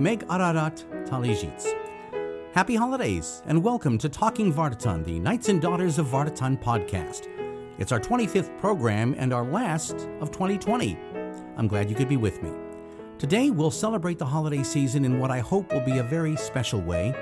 Meg 0.00 0.24
ararat 0.30 0.86
talijits. 1.04 1.66
Happy 2.54 2.76
holidays, 2.76 3.42
and 3.44 3.62
welcome 3.62 3.98
to 3.98 4.08
Talking 4.08 4.50
Vartan, 4.50 5.04
the 5.04 5.18
Knights 5.18 5.50
and 5.50 5.60
Daughters 5.60 5.98
of 5.98 6.06
Vartan 6.06 6.58
podcast. 6.62 7.28
It's 7.78 7.92
our 7.92 8.00
25th 8.00 8.58
program 8.58 9.14
and 9.18 9.34
our 9.34 9.44
last 9.44 10.08
of 10.22 10.30
2020. 10.30 10.96
I'm 11.58 11.68
glad 11.68 11.90
you 11.90 11.94
could 11.94 12.08
be 12.08 12.16
with 12.16 12.42
me. 12.42 12.52
Today, 13.18 13.50
we'll 13.50 13.70
celebrate 13.70 14.18
the 14.18 14.24
holiday 14.24 14.62
season 14.62 15.04
in 15.04 15.18
what 15.18 15.30
I 15.30 15.40
hope 15.40 15.70
will 15.74 15.84
be 15.84 15.98
a 15.98 16.02
very 16.02 16.36
special 16.36 16.80
way. 16.80 17.14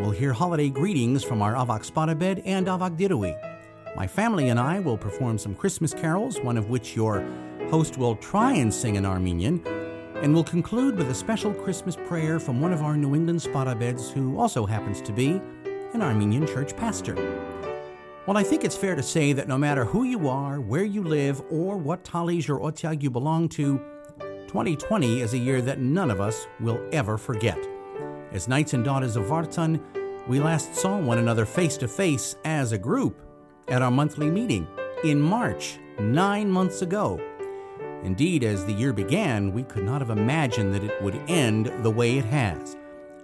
We'll 0.00 0.12
hear 0.12 0.32
holiday 0.32 0.70
greetings 0.70 1.22
from 1.22 1.42
our 1.42 1.52
Avak 1.52 1.84
Spadabed 1.84 2.40
and 2.46 2.68
Avak 2.68 2.96
Dirui. 2.96 3.55
My 3.96 4.06
family 4.06 4.50
and 4.50 4.60
I 4.60 4.78
will 4.78 4.98
perform 4.98 5.38
some 5.38 5.54
Christmas 5.54 5.94
carols, 5.94 6.38
one 6.38 6.58
of 6.58 6.68
which 6.68 6.94
your 6.94 7.26
host 7.70 7.96
will 7.96 8.14
try 8.16 8.52
and 8.52 8.72
sing 8.72 8.96
in 8.96 9.06
Armenian, 9.06 9.66
and 10.16 10.34
we'll 10.34 10.44
conclude 10.44 10.98
with 10.98 11.10
a 11.10 11.14
special 11.14 11.54
Christmas 11.54 11.96
prayer 11.96 12.38
from 12.38 12.60
one 12.60 12.74
of 12.74 12.82
our 12.82 12.94
New 12.94 13.14
England 13.14 13.40
Spadabeds 13.40 14.12
who 14.12 14.38
also 14.38 14.66
happens 14.66 15.00
to 15.00 15.12
be 15.12 15.40
an 15.94 16.02
Armenian 16.02 16.46
church 16.46 16.76
pastor. 16.76 17.14
Well, 18.26 18.36
I 18.36 18.42
think 18.42 18.64
it's 18.64 18.76
fair 18.76 18.96
to 18.96 19.02
say 19.02 19.32
that 19.32 19.48
no 19.48 19.56
matter 19.56 19.86
who 19.86 20.04
you 20.04 20.28
are, 20.28 20.60
where 20.60 20.84
you 20.84 21.02
live, 21.02 21.42
or 21.50 21.78
what 21.78 22.04
Talij 22.04 22.50
or 22.50 22.60
Otyag 22.60 23.02
you 23.02 23.08
belong 23.08 23.48
to, 23.50 23.78
2020 24.46 25.22
is 25.22 25.32
a 25.32 25.38
year 25.38 25.62
that 25.62 25.80
none 25.80 26.10
of 26.10 26.20
us 26.20 26.46
will 26.60 26.86
ever 26.92 27.16
forget. 27.16 27.58
As 28.30 28.46
Knights 28.46 28.74
and 28.74 28.84
Daughters 28.84 29.16
of 29.16 29.24
Vartan, 29.24 29.80
we 30.28 30.38
last 30.38 30.74
saw 30.74 30.98
one 30.98 31.16
another 31.16 31.46
face 31.46 31.78
to 31.78 31.88
face 31.88 32.36
as 32.44 32.72
a 32.72 32.78
group 32.78 33.22
at 33.68 33.82
our 33.82 33.90
monthly 33.90 34.30
meeting 34.30 34.66
in 35.04 35.20
March, 35.20 35.78
nine 35.98 36.50
months 36.50 36.82
ago. 36.82 37.20
Indeed, 38.02 38.44
as 38.44 38.64
the 38.64 38.72
year 38.72 38.92
began, 38.92 39.52
we 39.52 39.64
could 39.64 39.84
not 39.84 40.00
have 40.00 40.10
imagined 40.10 40.74
that 40.74 40.84
it 40.84 41.02
would 41.02 41.20
end 41.28 41.72
the 41.82 41.90
way 41.90 42.18
it 42.18 42.24
has. 42.26 42.76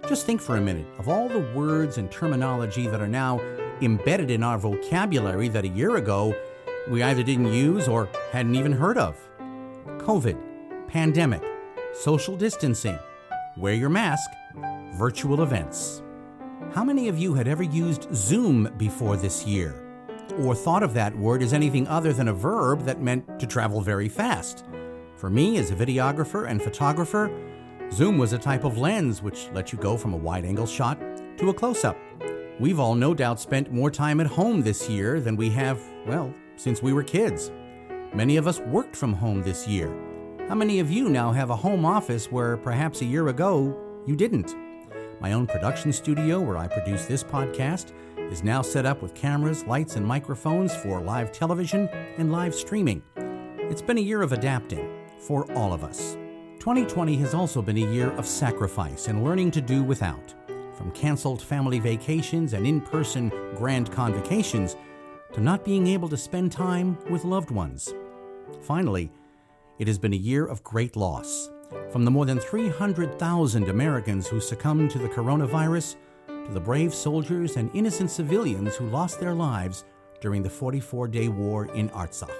Just 0.07 0.25
think 0.25 0.41
for 0.41 0.57
a 0.57 0.61
minute 0.61 0.87
of 0.97 1.07
all 1.07 1.29
the 1.29 1.51
words 1.55 1.97
and 1.97 2.11
terminology 2.11 2.87
that 2.87 3.01
are 3.01 3.07
now 3.07 3.39
embedded 3.81 4.29
in 4.29 4.43
our 4.43 4.57
vocabulary 4.57 5.47
that 5.47 5.63
a 5.63 5.69
year 5.69 5.95
ago 5.95 6.35
we 6.89 7.01
either 7.01 7.23
didn't 7.23 7.53
use 7.53 7.87
or 7.87 8.09
hadn't 8.31 8.55
even 8.55 8.73
heard 8.73 8.97
of 8.97 9.17
COVID, 9.99 10.37
pandemic, 10.87 11.41
social 11.93 12.35
distancing, 12.35 12.99
wear 13.57 13.73
your 13.73 13.89
mask, 13.89 14.29
virtual 14.95 15.43
events. 15.43 16.03
How 16.73 16.83
many 16.83 17.07
of 17.07 17.17
you 17.17 17.33
had 17.33 17.47
ever 17.47 17.63
used 17.63 18.13
Zoom 18.13 18.69
before 18.77 19.15
this 19.15 19.45
year? 19.45 19.82
Or 20.39 20.55
thought 20.55 20.83
of 20.83 20.93
that 20.93 21.17
word 21.17 21.41
as 21.41 21.53
anything 21.53 21.87
other 21.87 22.13
than 22.13 22.27
a 22.27 22.33
verb 22.33 22.85
that 22.85 23.01
meant 23.01 23.39
to 23.39 23.47
travel 23.47 23.81
very 23.81 24.09
fast. 24.09 24.65
For 25.15 25.29
me, 25.29 25.57
as 25.57 25.71
a 25.71 25.75
videographer 25.75 26.49
and 26.49 26.61
photographer, 26.61 27.31
zoom 27.91 28.17
was 28.17 28.33
a 28.33 28.37
type 28.37 28.63
of 28.63 28.77
lens 28.77 29.21
which 29.21 29.49
let 29.53 29.71
you 29.71 29.77
go 29.77 29.95
from 29.97 30.13
a 30.13 30.17
wide 30.17 30.45
angle 30.45 30.65
shot 30.65 30.99
to 31.37 31.49
a 31.49 31.53
close 31.53 31.83
up. 31.83 31.97
We've 32.59 32.79
all 32.79 32.95
no 32.95 33.13
doubt 33.13 33.39
spent 33.39 33.71
more 33.71 33.89
time 33.89 34.19
at 34.19 34.27
home 34.27 34.61
this 34.61 34.89
year 34.89 35.19
than 35.19 35.35
we 35.35 35.49
have, 35.51 35.81
well, 36.05 36.33
since 36.55 36.81
we 36.81 36.93
were 36.93 37.03
kids. 37.03 37.51
Many 38.13 38.37
of 38.37 38.47
us 38.47 38.59
worked 38.59 38.95
from 38.95 39.13
home 39.13 39.41
this 39.41 39.67
year. 39.67 39.91
How 40.47 40.55
many 40.55 40.79
of 40.79 40.91
you 40.91 41.09
now 41.09 41.31
have 41.31 41.49
a 41.49 41.55
home 41.55 41.85
office 41.85 42.31
where 42.31 42.57
perhaps 42.57 43.01
a 43.01 43.05
year 43.05 43.29
ago 43.29 43.75
you 44.05 44.15
didn't? 44.15 44.55
My 45.19 45.33
own 45.33 45.47
production 45.47 45.93
studio 45.93 46.41
where 46.41 46.57
I 46.57 46.67
produce 46.67 47.05
this 47.05 47.23
podcast 47.23 47.93
is 48.33 48.43
now 48.43 48.63
set 48.63 48.83
up 48.83 48.99
with 49.03 49.13
cameras, 49.13 49.63
lights, 49.65 49.95
and 49.95 50.03
microphones 50.03 50.75
for 50.75 50.99
live 50.99 51.31
television 51.31 51.87
and 52.17 52.31
live 52.31 52.55
streaming. 52.55 53.03
It's 53.15 53.81
been 53.81 53.99
a 53.99 54.01
year 54.01 54.23
of 54.23 54.33
adapting 54.33 54.91
for 55.19 55.49
all 55.53 55.71
of 55.71 55.83
us. 55.83 56.17
2020 56.57 57.15
has 57.17 57.35
also 57.35 57.61
been 57.61 57.77
a 57.77 57.91
year 57.93 58.09
of 58.13 58.25
sacrifice 58.25 59.07
and 59.07 59.23
learning 59.23 59.51
to 59.51 59.61
do 59.61 59.83
without. 59.83 60.33
From 60.73 60.89
canceled 60.93 61.43
family 61.43 61.77
vacations 61.77 62.53
and 62.53 62.65
in 62.65 62.81
person 62.81 63.29
grand 63.55 63.91
convocations 63.91 64.77
to 65.33 65.39
not 65.39 65.63
being 65.63 65.85
able 65.85 66.09
to 66.09 66.17
spend 66.17 66.51
time 66.51 66.97
with 67.11 67.25
loved 67.25 67.51
ones. 67.51 67.93
Finally, 68.63 69.11
it 69.77 69.85
has 69.85 69.99
been 69.99 70.13
a 70.13 70.25
year 70.31 70.47
of 70.47 70.63
great 70.63 70.95
loss. 70.95 71.51
From 71.91 72.03
the 72.03 72.11
more 72.11 72.25
than 72.25 72.39
300,000 72.39 73.69
Americans 73.69 74.25
who 74.25 74.39
succumbed 74.39 74.89
to 74.89 74.97
the 74.97 75.09
coronavirus 75.09 75.97
to 76.45 76.51
the 76.51 76.59
brave 76.59 76.93
soldiers 76.93 77.57
and 77.57 77.69
innocent 77.73 78.11
civilians 78.11 78.75
who 78.75 78.89
lost 78.89 79.19
their 79.19 79.33
lives 79.33 79.85
during 80.19 80.41
the 80.41 80.49
44 80.49 81.07
day 81.07 81.27
war 81.27 81.65
in 81.73 81.89
Artsakh. 81.89 82.31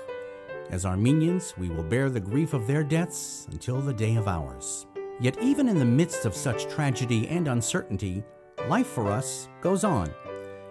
As 0.69 0.85
Armenians, 0.85 1.53
we 1.57 1.69
will 1.69 1.83
bear 1.83 2.09
the 2.09 2.19
grief 2.19 2.53
of 2.53 2.67
their 2.67 2.83
deaths 2.83 3.47
until 3.51 3.79
the 3.79 3.93
day 3.93 4.15
of 4.15 4.27
ours. 4.27 4.85
Yet, 5.19 5.37
even 5.41 5.67
in 5.67 5.77
the 5.77 5.85
midst 5.85 6.25
of 6.25 6.35
such 6.35 6.67
tragedy 6.67 7.27
and 7.27 7.47
uncertainty, 7.47 8.23
life 8.67 8.87
for 8.87 9.09
us 9.09 9.47
goes 9.61 9.83
on. 9.83 10.13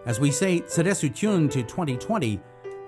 As 0.05 0.19
we 0.19 0.31
say 0.31 0.61
Tseresutun 0.61 1.51
to 1.51 1.63
2020, 1.63 2.41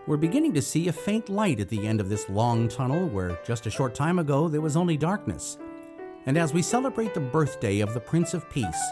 we're 0.07 0.17
beginning 0.17 0.53
to 0.55 0.63
see 0.63 0.89
a 0.89 0.93
faint 0.93 1.29
light 1.29 1.61
at 1.61 1.69
the 1.69 1.87
end 1.87 2.01
of 2.01 2.09
this 2.09 2.29
long 2.29 2.69
tunnel 2.69 3.09
where 3.09 3.39
just 3.47 3.67
a 3.67 3.71
short 3.71 3.95
time 3.95 4.19
ago 4.19 4.49
there 4.49 4.61
was 4.61 4.77
only 4.77 4.97
darkness. 4.97 5.59
And 6.27 6.37
as 6.37 6.53
we 6.53 6.63
celebrate 6.63 7.15
the 7.15 7.21
birthday 7.21 7.81
of 7.81 7.95
the 7.95 8.01
Prince 8.01 8.35
of 8.35 8.49
Peace, 8.51 8.83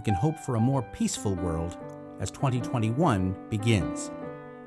we 0.00 0.04
can 0.04 0.14
hope 0.14 0.38
for 0.38 0.56
a 0.56 0.60
more 0.60 0.80
peaceful 0.80 1.34
world 1.34 1.76
as 2.20 2.30
2021 2.30 3.36
begins. 3.50 4.10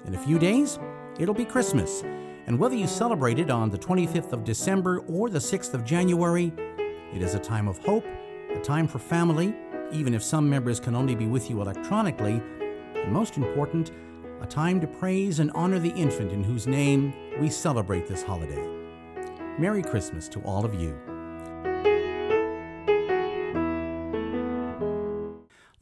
In 0.06 0.14
a 0.14 0.20
few 0.20 0.38
days, 0.38 0.78
it'll 1.18 1.34
be 1.34 1.44
Christmas, 1.44 2.04
and 2.46 2.60
whether 2.60 2.76
you 2.76 2.86
celebrate 2.86 3.40
it 3.40 3.50
on 3.50 3.72
the 3.72 3.78
25th 3.80 4.32
of 4.32 4.44
December 4.44 5.00
or 5.08 5.32
the 5.32 5.40
6th 5.40 5.74
of 5.74 5.84
January, 5.84 6.54
it 7.16 7.24
is 7.24 7.34
a 7.34 7.40
time 7.40 7.68
of 7.68 7.80
hope, 7.80 8.06
a 8.54 8.60
time 8.60 8.88
for 8.88 9.00
family, 9.00 9.56
even 9.92 10.14
if 10.14 10.22
some 10.22 10.48
members 10.48 10.80
can 10.80 10.94
only 10.94 11.16
be 11.16 11.26
with 11.26 11.50
you 11.50 11.62
electronically, 11.62 12.40
and 12.94 13.12
most 13.12 13.36
important, 13.36 13.90
a 14.42 14.46
time 14.46 14.80
to 14.80 14.86
praise 14.86 15.40
and 15.40 15.50
honor 15.56 15.80
the 15.80 15.96
infant 15.96 16.32
in 16.32 16.44
whose 16.44 16.68
name 16.68 17.12
we 17.40 17.50
celebrate 17.50 18.06
this 18.06 18.22
holiday. 18.22 18.64
Merry 19.58 19.82
Christmas 19.82 20.30
to 20.30 20.40
all 20.42 20.64
of 20.64 20.76
you. 20.76 20.96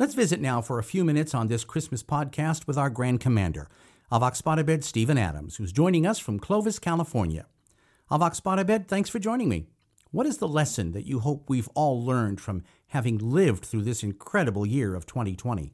Let's 0.01 0.15
visit 0.15 0.41
now 0.41 0.63
for 0.63 0.79
a 0.79 0.83
few 0.83 1.05
minutes 1.05 1.35
on 1.35 1.47
this 1.47 1.63
Christmas 1.63 2.01
podcast 2.01 2.65
with 2.65 2.75
our 2.75 2.89
Grand 2.89 3.19
Commander, 3.19 3.69
Avak 4.11 4.35
Spadabed 4.35 4.83
Stephen 4.83 5.15
Adams, 5.15 5.57
who's 5.57 5.71
joining 5.71 6.07
us 6.07 6.17
from 6.17 6.39
Clovis, 6.39 6.79
California. 6.79 7.45
Avak 8.09 8.35
Spadabed, 8.35 8.87
thanks 8.87 9.11
for 9.11 9.19
joining 9.19 9.47
me. 9.47 9.67
What 10.09 10.25
is 10.25 10.39
the 10.39 10.47
lesson 10.47 10.93
that 10.93 11.05
you 11.05 11.19
hope 11.19 11.51
we've 11.51 11.69
all 11.75 12.03
learned 12.03 12.41
from 12.41 12.63
having 12.87 13.19
lived 13.19 13.63
through 13.63 13.83
this 13.83 14.01
incredible 14.01 14.65
year 14.65 14.95
of 14.95 15.05
2020? 15.05 15.71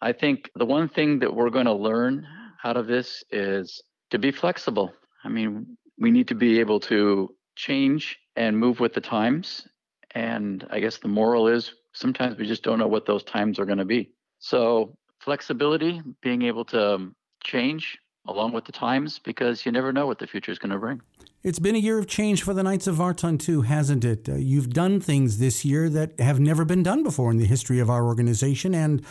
I 0.00 0.12
think 0.12 0.52
the 0.54 0.64
one 0.64 0.88
thing 0.88 1.18
that 1.18 1.34
we're 1.34 1.50
going 1.50 1.66
to 1.66 1.72
learn 1.72 2.28
out 2.62 2.76
of 2.76 2.86
this 2.86 3.24
is 3.32 3.82
to 4.10 4.20
be 4.20 4.30
flexible. 4.30 4.92
I 5.24 5.30
mean, 5.30 5.76
we 5.98 6.12
need 6.12 6.28
to 6.28 6.36
be 6.36 6.60
able 6.60 6.78
to 6.78 7.34
change 7.56 8.20
and 8.36 8.56
move 8.56 8.78
with 8.78 8.94
the 8.94 9.00
times. 9.00 9.66
And 10.12 10.64
I 10.70 10.78
guess 10.78 10.98
the 10.98 11.08
moral 11.08 11.48
is 11.48 11.74
sometimes 11.94 12.36
we 12.36 12.46
just 12.46 12.62
don't 12.62 12.78
know 12.78 12.88
what 12.88 13.06
those 13.06 13.24
times 13.24 13.58
are 13.58 13.64
going 13.64 13.78
to 13.78 13.84
be. 13.84 14.10
So, 14.38 14.96
flexibility, 15.20 16.02
being 16.20 16.42
able 16.42 16.64
to 16.66 16.94
um, 16.94 17.14
change 17.42 17.98
along 18.26 18.52
with 18.52 18.64
the 18.64 18.72
times 18.72 19.18
because 19.18 19.64
you 19.64 19.72
never 19.72 19.92
know 19.92 20.06
what 20.06 20.18
the 20.18 20.26
future 20.26 20.52
is 20.52 20.58
going 20.58 20.72
to 20.72 20.78
bring. 20.78 21.00
It's 21.42 21.58
been 21.58 21.74
a 21.74 21.78
year 21.78 21.98
of 21.98 22.06
change 22.06 22.42
for 22.42 22.54
the 22.54 22.62
Knights 22.62 22.86
of 22.86 22.96
Vartan, 22.96 23.38
too, 23.38 23.62
hasn't 23.62 24.04
it? 24.04 24.28
Uh, 24.28 24.36
you've 24.36 24.70
done 24.70 25.00
things 25.00 25.38
this 25.38 25.64
year 25.64 25.90
that 25.90 26.18
have 26.18 26.40
never 26.40 26.64
been 26.64 26.82
done 26.82 27.02
before 27.02 27.30
in 27.30 27.36
the 27.36 27.46
history 27.46 27.80
of 27.80 27.90
our 27.90 28.06
organization, 28.06 28.74
and 28.74 29.04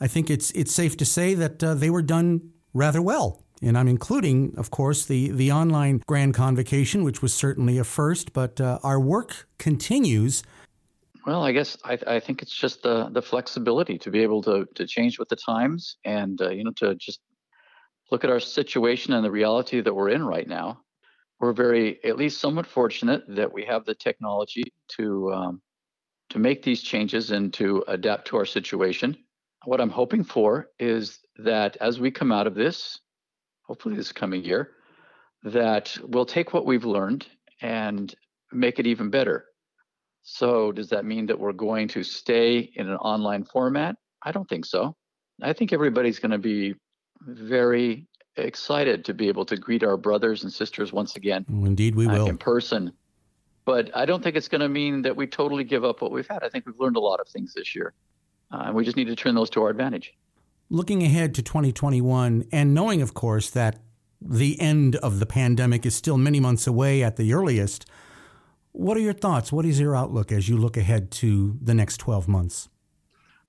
I 0.00 0.06
think 0.06 0.30
it's 0.30 0.50
it's 0.52 0.72
safe 0.72 0.96
to 0.98 1.04
say 1.04 1.34
that 1.34 1.64
uh, 1.64 1.74
they 1.74 1.90
were 1.90 2.02
done 2.02 2.52
rather 2.74 3.00
well. 3.02 3.42
And 3.60 3.76
I'm 3.76 3.88
including, 3.88 4.54
of 4.56 4.70
course, 4.70 5.04
the, 5.06 5.30
the 5.32 5.50
online 5.50 6.02
Grand 6.06 6.34
Convocation, 6.34 7.02
which 7.02 7.22
was 7.22 7.34
certainly 7.34 7.76
a 7.78 7.82
first, 7.82 8.32
but 8.32 8.60
uh, 8.60 8.78
our 8.84 9.00
work 9.00 9.48
continues 9.58 10.44
well, 11.28 11.44
I 11.44 11.52
guess 11.52 11.76
I, 11.84 11.98
I 12.06 12.20
think 12.20 12.40
it's 12.40 12.54
just 12.54 12.82
the 12.82 13.10
the 13.10 13.20
flexibility 13.20 13.98
to 13.98 14.10
be 14.10 14.20
able 14.20 14.42
to 14.44 14.66
to 14.76 14.86
change 14.86 15.18
with 15.18 15.28
the 15.28 15.36
times, 15.36 15.98
and 16.02 16.40
uh, 16.40 16.48
you 16.48 16.64
know 16.64 16.72
to 16.76 16.94
just 16.94 17.20
look 18.10 18.24
at 18.24 18.30
our 18.30 18.40
situation 18.40 19.12
and 19.12 19.22
the 19.22 19.30
reality 19.30 19.82
that 19.82 19.94
we're 19.94 20.08
in 20.08 20.24
right 20.24 20.48
now. 20.48 20.80
We're 21.38 21.52
very, 21.52 22.02
at 22.02 22.16
least, 22.16 22.40
somewhat 22.40 22.66
fortunate 22.66 23.24
that 23.28 23.52
we 23.52 23.66
have 23.66 23.84
the 23.84 23.94
technology 23.94 24.72
to 24.96 25.30
um, 25.34 25.62
to 26.30 26.38
make 26.38 26.62
these 26.62 26.82
changes 26.82 27.30
and 27.30 27.52
to 27.54 27.84
adapt 27.88 28.28
to 28.28 28.38
our 28.38 28.46
situation. 28.46 29.14
What 29.66 29.82
I'm 29.82 29.90
hoping 29.90 30.24
for 30.24 30.70
is 30.78 31.18
that 31.36 31.76
as 31.82 32.00
we 32.00 32.10
come 32.10 32.32
out 32.32 32.46
of 32.46 32.54
this, 32.54 33.00
hopefully 33.66 33.96
this 33.96 34.12
coming 34.12 34.42
year, 34.42 34.70
that 35.42 35.94
we'll 36.02 36.24
take 36.24 36.54
what 36.54 36.64
we've 36.64 36.86
learned 36.86 37.26
and 37.60 38.14
make 38.50 38.78
it 38.78 38.86
even 38.86 39.10
better. 39.10 39.44
So, 40.30 40.72
does 40.72 40.90
that 40.90 41.06
mean 41.06 41.24
that 41.26 41.40
we're 41.40 41.54
going 41.54 41.88
to 41.88 42.02
stay 42.02 42.58
in 42.74 42.86
an 42.86 42.96
online 42.96 43.44
format? 43.44 43.96
I 44.22 44.30
don't 44.30 44.46
think 44.46 44.66
so. 44.66 44.94
I 45.42 45.54
think 45.54 45.72
everybody's 45.72 46.18
going 46.18 46.32
to 46.32 46.38
be 46.38 46.74
very 47.22 48.06
excited 48.36 49.06
to 49.06 49.14
be 49.14 49.28
able 49.28 49.46
to 49.46 49.56
greet 49.56 49.82
our 49.82 49.96
brothers 49.96 50.42
and 50.42 50.52
sisters 50.52 50.92
once 50.92 51.16
again. 51.16 51.46
Indeed, 51.48 51.94
we 51.94 52.06
will. 52.06 52.26
Uh, 52.26 52.26
in 52.26 52.36
person. 52.36 52.92
But 53.64 53.90
I 53.96 54.04
don't 54.04 54.22
think 54.22 54.36
it's 54.36 54.48
going 54.48 54.60
to 54.60 54.68
mean 54.68 55.00
that 55.02 55.16
we 55.16 55.26
totally 55.26 55.64
give 55.64 55.82
up 55.82 56.02
what 56.02 56.12
we've 56.12 56.28
had. 56.28 56.44
I 56.44 56.50
think 56.50 56.66
we've 56.66 56.78
learned 56.78 56.96
a 56.96 57.00
lot 57.00 57.20
of 57.20 57.28
things 57.28 57.54
this 57.54 57.74
year. 57.74 57.94
Uh, 58.52 58.64
and 58.66 58.74
we 58.74 58.84
just 58.84 58.98
need 58.98 59.06
to 59.06 59.16
turn 59.16 59.34
those 59.34 59.48
to 59.50 59.62
our 59.62 59.70
advantage. 59.70 60.12
Looking 60.68 61.02
ahead 61.02 61.34
to 61.36 61.42
2021, 61.42 62.44
and 62.52 62.74
knowing, 62.74 63.00
of 63.00 63.14
course, 63.14 63.48
that 63.50 63.80
the 64.20 64.60
end 64.60 64.96
of 64.96 65.20
the 65.20 65.26
pandemic 65.26 65.86
is 65.86 65.94
still 65.94 66.18
many 66.18 66.38
months 66.38 66.66
away 66.66 67.02
at 67.02 67.16
the 67.16 67.32
earliest, 67.32 67.86
what 68.78 68.96
are 68.96 69.00
your 69.00 69.12
thoughts? 69.12 69.50
What 69.50 69.66
is 69.66 69.80
your 69.80 69.96
outlook 69.96 70.30
as 70.30 70.48
you 70.48 70.56
look 70.56 70.76
ahead 70.76 71.10
to 71.12 71.58
the 71.60 71.74
next 71.74 71.96
12 71.96 72.28
months? 72.28 72.68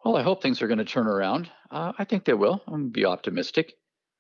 Well, 0.03 0.17
I 0.17 0.23
hope 0.23 0.41
things 0.41 0.59
are 0.59 0.67
going 0.67 0.79
to 0.79 0.85
turn 0.85 1.05
around. 1.05 1.51
Uh, 1.69 1.91
I 1.99 2.03
think 2.03 2.25
they 2.25 2.33
will. 2.33 2.63
I'm 2.65 2.73
going 2.73 2.83
to 2.85 2.89
be 2.89 3.05
optimistic. 3.05 3.73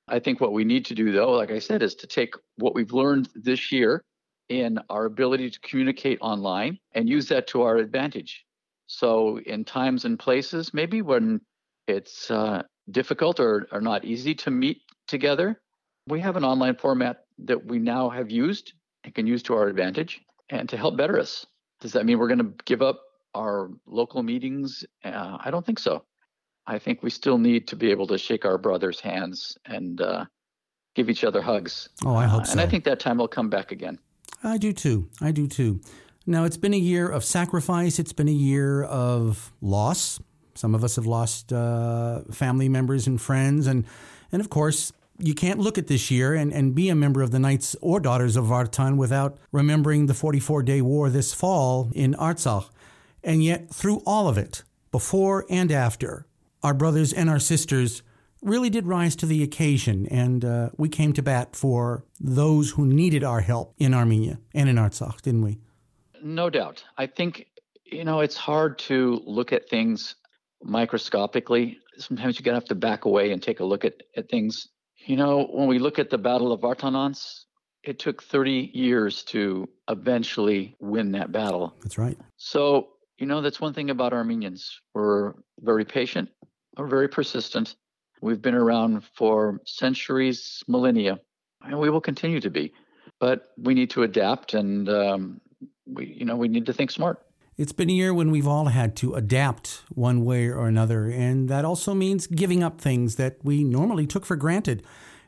I 0.07 0.19
think 0.19 0.39
what 0.39 0.53
we 0.53 0.63
need 0.63 0.85
to 0.85 0.93
do, 0.93 1.11
though, 1.11 1.31
like 1.31 1.49
I 1.49 1.57
said, 1.57 1.81
is 1.81 1.95
to 1.95 2.07
take 2.07 2.35
what 2.57 2.75
we've 2.75 2.93
learned 2.93 3.27
this 3.33 3.71
year 3.71 4.03
in 4.49 4.77
our 4.91 5.05
ability 5.05 5.49
to 5.49 5.59
communicate 5.61 6.19
online 6.21 6.77
and 6.93 7.09
use 7.09 7.27
that 7.29 7.47
to 7.47 7.63
our 7.63 7.77
advantage. 7.77 8.45
So, 8.85 9.39
in 9.39 9.65
times 9.65 10.05
and 10.05 10.19
places, 10.19 10.75
maybe 10.75 11.01
when 11.01 11.41
it's 11.87 12.29
uh, 12.29 12.61
difficult 12.91 13.39
or, 13.39 13.67
or 13.71 13.81
not 13.81 14.05
easy 14.05 14.35
to 14.35 14.51
meet 14.51 14.81
together, 15.07 15.59
we 16.05 16.19
have 16.19 16.35
an 16.35 16.43
online 16.43 16.75
format 16.75 17.21
that 17.45 17.65
we 17.65 17.79
now 17.79 18.09
have 18.09 18.29
used 18.29 18.73
and 19.03 19.15
can 19.15 19.25
use 19.25 19.41
to 19.43 19.55
our 19.55 19.67
advantage 19.67 20.21
and 20.49 20.67
to 20.69 20.77
help 20.77 20.97
better 20.97 21.19
us. 21.19 21.45
Does 21.79 21.93
that 21.93 22.05
mean 22.05 22.19
we're 22.19 22.27
going 22.27 22.39
to 22.39 22.53
give 22.65 22.81
up 22.81 23.01
our 23.35 23.69
local 23.85 24.23
meetings? 24.23 24.85
Uh, 25.03 25.37
I 25.39 25.51
don't 25.51 25.65
think 25.65 25.79
so. 25.79 26.03
I 26.67 26.77
think 26.77 27.01
we 27.01 27.09
still 27.09 27.37
need 27.37 27.67
to 27.69 27.75
be 27.75 27.89
able 27.89 28.07
to 28.07 28.17
shake 28.17 28.45
our 28.45 28.57
brothers' 28.57 28.99
hands 28.99 29.57
and 29.65 30.01
uh, 30.01 30.25
give 30.95 31.09
each 31.09 31.23
other 31.23 31.41
hugs. 31.41 31.89
Oh, 32.05 32.15
I 32.15 32.25
hope 32.25 32.41
uh, 32.41 32.45
so. 32.45 32.51
And 32.53 32.61
I 32.61 32.67
think 32.67 32.83
that 32.83 32.99
time 32.99 33.17
will 33.17 33.27
come 33.27 33.49
back 33.49 33.71
again. 33.71 33.97
I 34.43 34.57
do 34.57 34.71
too. 34.71 35.09
I 35.21 35.31
do 35.31 35.47
too. 35.47 35.81
Now, 36.25 36.43
it's 36.43 36.57
been 36.57 36.73
a 36.73 36.77
year 36.77 37.09
of 37.09 37.23
sacrifice, 37.23 37.97
it's 37.97 38.13
been 38.13 38.27
a 38.27 38.31
year 38.31 38.83
of 38.83 39.51
loss. 39.61 40.19
Some 40.53 40.75
of 40.75 40.83
us 40.83 40.97
have 40.97 41.05
lost 41.05 41.53
uh, 41.53 42.21
family 42.31 42.69
members 42.69 43.07
and 43.07 43.19
friends. 43.19 43.65
And, 43.65 43.85
and 44.31 44.41
of 44.41 44.49
course, 44.49 44.91
you 45.19 45.33
can't 45.33 45.59
look 45.59 45.77
at 45.77 45.87
this 45.87 46.09
year 46.09 46.33
and, 46.33 46.51
and 46.53 46.73
be 46.73 46.89
a 46.89 46.95
member 46.95 47.21
of 47.21 47.31
the 47.31 47.39
Knights 47.39 47.75
or 47.81 47.99
Daughters 47.99 48.35
of 48.35 48.45
Vartan 48.45 48.97
without 48.97 49.37
remembering 49.51 50.05
the 50.05 50.13
44 50.13 50.63
day 50.63 50.81
war 50.81 51.09
this 51.09 51.33
fall 51.33 51.91
in 51.93 52.13
Artsakh. 52.15 52.69
And 53.23 53.43
yet, 53.43 53.69
through 53.69 54.01
all 54.05 54.27
of 54.27 54.37
it, 54.37 54.63
before 54.91 55.45
and 55.49 55.71
after, 55.71 56.25
our 56.63 56.73
brothers 56.73 57.13
and 57.13 57.29
our 57.29 57.39
sisters 57.39 58.01
really 58.41 58.69
did 58.69 58.87
rise 58.87 59.15
to 59.17 59.25
the 59.25 59.43
occasion, 59.43 60.07
and 60.07 60.45
uh, 60.45 60.69
we 60.77 60.87
came 60.87 61.13
to 61.13 61.21
bat 61.21 61.55
for 61.55 62.03
those 62.19 62.71
who 62.71 62.85
needed 62.85 63.23
our 63.23 63.41
help 63.41 63.73
in 63.77 63.93
Armenia 63.93 64.39
and 64.53 64.69
in 64.69 64.77
Artsakh, 64.77 65.21
didn't 65.21 65.41
we? 65.41 65.59
No 66.23 66.49
doubt. 66.49 66.83
I 66.97 67.07
think, 67.07 67.47
you 67.85 68.03
know, 68.03 68.21
it's 68.21 68.37
hard 68.37 68.79
to 68.79 69.21
look 69.25 69.51
at 69.51 69.69
things 69.69 70.15
microscopically. 70.63 71.79
Sometimes 71.97 72.39
you're 72.39 72.43
going 72.43 72.53
to 72.53 72.61
have 72.61 72.69
to 72.69 72.75
back 72.75 73.05
away 73.05 73.31
and 73.31 73.41
take 73.41 73.59
a 73.59 73.65
look 73.65 73.85
at, 73.85 73.95
at 74.15 74.29
things. 74.29 74.67
You 75.05 75.15
know, 75.15 75.45
when 75.45 75.67
we 75.67 75.79
look 75.79 75.99
at 75.99 76.09
the 76.09 76.17
Battle 76.17 76.51
of 76.51 76.61
Vartanants, 76.61 77.45
it 77.83 77.99
took 77.99 78.21
30 78.21 78.71
years 78.73 79.23
to 79.23 79.67
eventually 79.89 80.75
win 80.79 81.11
that 81.13 81.31
battle. 81.31 81.73
That's 81.81 81.97
right. 81.97 82.17
So, 82.37 82.89
you 83.17 83.25
know, 83.25 83.41
that's 83.41 83.61
one 83.61 83.73
thing 83.73 83.89
about 83.89 84.13
Armenians. 84.13 84.79
We're 84.93 85.33
very 85.61 85.85
patient, 85.85 86.29
we're 86.77 86.87
very 86.87 87.07
persistent. 87.07 87.75
We've 88.21 88.41
been 88.41 88.55
around 88.55 89.05
for 89.15 89.61
centuries, 89.65 90.61
millennia, 90.67 91.19
and 91.61 91.79
we 91.79 91.89
will 91.89 92.01
continue 92.01 92.41
to 92.41 92.49
be. 92.49 92.73
But 93.19 93.47
we 93.57 93.73
need 93.73 93.89
to 93.91 94.03
adapt, 94.03 94.53
and 94.53 94.89
um, 94.89 95.41
we, 95.85 96.15
you 96.19 96.25
know, 96.25 96.35
we 96.35 96.47
need 96.49 96.65
to 96.65 96.73
think 96.73 96.91
smart. 96.91 97.25
It's 97.59 97.73
been 97.73 97.89
a 97.89 97.93
year 97.93 98.13
when 98.13 98.31
we've 98.31 98.47
all 98.47 98.67
had 98.67 98.95
to 98.95 99.15
adapt 99.15 99.83
one 99.89 100.23
way 100.23 100.47
or 100.47 100.69
another, 100.69 101.07
and 101.07 101.49
that 101.49 101.65
also 101.65 101.93
means 101.93 102.25
giving 102.25 102.63
up 102.63 102.79
things 102.79 103.17
that 103.17 103.35
we 103.43 103.65
normally 103.65 104.07
took 104.07 104.25
for 104.25 104.37
granted. 104.37 104.81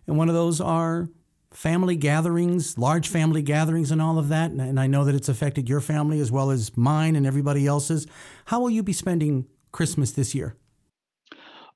And 0.08 0.18
one 0.18 0.30
of 0.30 0.34
those 0.34 0.62
are 0.62 1.10
family 1.52 1.98
gatherings, 1.98 2.78
large 2.78 3.10
family 3.10 3.42
gatherings, 3.42 3.92
and 3.92 4.02
all 4.02 4.18
of 4.18 4.30
that. 4.30 4.52
And 4.52 4.80
I 4.80 4.88
know 4.88 5.04
that 5.04 5.14
it's 5.14 5.28
affected 5.28 5.68
your 5.68 5.82
family 5.82 6.22
as 6.22 6.32
well 6.32 6.52
as 6.52 6.78
mine 6.78 7.18
and 7.18 7.28
everybody 7.28 7.68
else's. 7.68 8.08
How 8.46 8.62
will 8.62 8.70
you 8.70 8.82
be 8.82 8.94
spending 8.94 9.46
Christmas 9.74 10.12
this 10.12 10.34
year? 10.34 10.56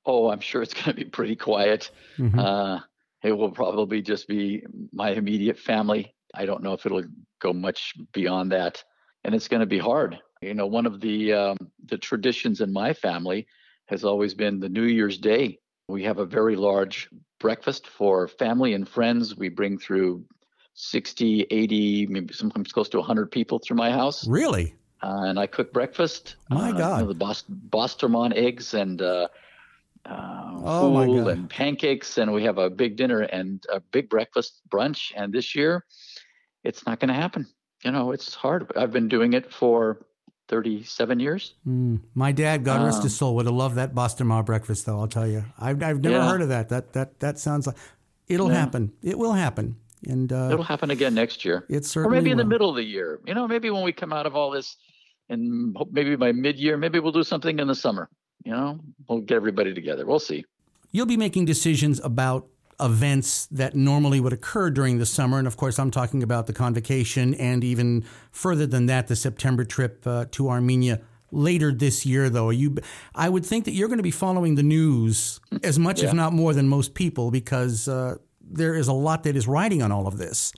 Oh, 0.06 0.30
I'm 0.30 0.40
sure 0.40 0.62
it's 0.62 0.72
going 0.72 0.86
to 0.86 0.94
be 0.94 1.04
pretty 1.04 1.36
quiet. 1.36 1.90
Mm-hmm. 2.16 2.38
Uh, 2.38 2.80
it 3.22 3.32
will 3.32 3.50
probably 3.50 4.00
just 4.00 4.26
be 4.26 4.64
my 4.90 5.10
immediate 5.10 5.58
family. 5.58 6.14
I 6.34 6.46
don't 6.46 6.62
know 6.62 6.72
if 6.72 6.86
it'll 6.86 7.04
go 7.42 7.52
much 7.52 7.92
beyond 8.14 8.52
that, 8.52 8.82
and 9.22 9.34
it's 9.34 9.48
going 9.48 9.60
to 9.60 9.66
be 9.66 9.78
hard. 9.78 10.18
You 10.46 10.54
know, 10.54 10.66
one 10.66 10.86
of 10.86 11.00
the 11.00 11.32
um, 11.32 11.56
the 11.86 11.98
traditions 11.98 12.60
in 12.60 12.72
my 12.72 12.92
family 12.92 13.48
has 13.86 14.04
always 14.04 14.32
been 14.32 14.60
the 14.60 14.68
New 14.68 14.84
Year's 14.84 15.18
Day. 15.18 15.58
We 15.88 16.04
have 16.04 16.18
a 16.18 16.24
very 16.24 16.54
large 16.54 17.08
breakfast 17.40 17.88
for 17.88 18.28
family 18.28 18.72
and 18.74 18.88
friends. 18.88 19.36
We 19.36 19.48
bring 19.48 19.76
through 19.76 20.24
60, 20.74 21.46
80, 21.50 22.06
maybe 22.06 22.32
sometimes 22.32 22.72
close 22.72 22.88
to 22.90 22.98
100 22.98 23.30
people 23.30 23.58
through 23.58 23.76
my 23.76 23.90
house. 23.90 24.26
Really? 24.26 24.74
Uh, 25.02 25.24
and 25.26 25.38
I 25.38 25.46
cook 25.46 25.72
breakfast. 25.72 26.36
My 26.48 26.70
uh, 26.70 26.78
God. 26.78 26.96
You 26.98 27.02
know, 27.02 27.08
the 27.08 27.18
Bos- 27.18 27.44
Bosterman 27.48 28.32
eggs 28.36 28.74
and 28.74 29.02
uh, 29.02 29.28
uh, 30.04 30.60
oh 30.64 30.90
my 30.92 31.06
God. 31.06 31.28
and 31.28 31.50
pancakes, 31.50 32.18
and 32.18 32.32
we 32.32 32.44
have 32.44 32.58
a 32.58 32.70
big 32.70 32.96
dinner 32.96 33.22
and 33.22 33.64
a 33.72 33.80
big 33.80 34.08
breakfast 34.08 34.60
brunch. 34.68 35.12
And 35.16 35.32
this 35.32 35.56
year, 35.56 35.84
it's 36.62 36.86
not 36.86 37.00
going 37.00 37.08
to 37.08 37.14
happen. 37.14 37.46
You 37.84 37.90
know, 37.90 38.12
it's 38.12 38.34
hard. 38.34 38.70
I've 38.76 38.92
been 38.92 39.08
doing 39.08 39.32
it 39.32 39.52
for 39.52 40.05
37 40.48 41.20
years. 41.20 41.54
Mm. 41.66 42.00
My 42.14 42.32
dad, 42.32 42.64
God 42.64 42.84
rest 42.84 43.02
his 43.02 43.16
soul, 43.16 43.34
would 43.36 43.46
have 43.46 43.54
loved 43.54 43.76
that 43.76 43.94
basterma 43.94 44.44
breakfast, 44.44 44.86
though. 44.86 44.98
I'll 45.00 45.08
tell 45.08 45.26
you, 45.26 45.44
I've, 45.58 45.82
I've 45.82 46.00
never 46.00 46.16
Yeah. 46.16 46.28
heard 46.30 46.42
of 46.42 46.48
that. 46.50 46.68
That 46.68 46.92
that 46.92 47.18
that 47.20 47.38
sounds 47.38 47.66
like 47.66 47.76
it'll 48.28 48.48
Yeah. 48.50 48.54
happen. 48.60 48.92
It 49.02 49.18
will 49.18 49.32
happen, 49.32 49.76
and 50.06 50.32
uh, 50.32 50.50
It'll 50.52 50.62
happen 50.64 50.90
again 50.90 51.14
next 51.14 51.44
year. 51.44 51.64
it 51.68 51.82
Or 51.84 51.86
certainly 51.88 52.18
maybe 52.18 52.30
in 52.30 52.38
the 52.38 52.44
middle 52.44 52.70
of 52.70 52.76
the 52.76 52.84
year. 52.84 53.20
You 53.26 53.34
know, 53.34 53.48
maybe 53.48 53.70
when 53.70 53.82
we 53.82 53.92
come 53.92 54.12
out 54.12 54.26
of 54.26 54.36
all 54.36 54.50
this 54.50 54.76
and 55.28 55.76
maybe 55.90 56.14
by 56.16 56.32
mid 56.32 56.58
year, 56.58 56.76
maybe 56.76 57.00
we'll 57.00 57.12
do 57.12 57.24
something 57.24 57.58
in 57.58 57.66
the 57.66 57.74
summer. 57.74 58.08
You 58.44 58.52
know, 58.52 58.80
we'll 59.08 59.20
get 59.22 59.34
everybody 59.36 59.74
together. 59.74 60.06
We'll 60.06 60.20
see. 60.20 60.44
You'll 60.92 61.06
be 61.06 61.16
making 61.16 61.46
decisions 61.46 62.00
about 62.04 62.46
events 62.80 63.46
that 63.46 63.74
normally 63.74 64.20
would 64.20 64.32
occur 64.32 64.70
during 64.70 64.98
the 64.98 65.06
summer, 65.06 65.38
and 65.38 65.46
of 65.46 65.56
course, 65.56 65.78
I'm 65.78 65.90
talking 65.90 66.22
about 66.22 66.46
the 66.46 66.52
convocation, 66.52 67.34
and 67.34 67.64
even 67.64 68.04
further 68.30 68.66
than 68.66 68.86
that, 68.86 69.08
the 69.08 69.16
September 69.16 69.64
trip 69.64 70.06
uh, 70.06 70.26
to 70.32 70.48
Armenia. 70.48 71.00
Later 71.32 71.72
this 71.72 72.06
year, 72.06 72.30
though, 72.30 72.50
you, 72.50 72.76
I 73.14 73.28
would 73.28 73.44
think 73.44 73.64
that 73.64 73.72
you're 73.72 73.88
going 73.88 73.98
to 73.98 74.04
be 74.04 74.12
following 74.12 74.54
the 74.54 74.62
news 74.62 75.40
as 75.64 75.76
much, 75.76 76.02
if 76.02 76.12
not 76.12 76.32
more, 76.32 76.54
than 76.54 76.68
most 76.68 76.94
people, 76.94 77.32
because 77.32 77.88
uh, 77.88 78.16
there 78.40 78.76
is 78.76 78.86
a 78.86 78.92
lot 78.92 79.24
that 79.24 79.34
is 79.34 79.48
riding 79.48 79.82
on 79.82 79.90
all 79.90 80.06
of 80.06 80.18
this. 80.18 80.52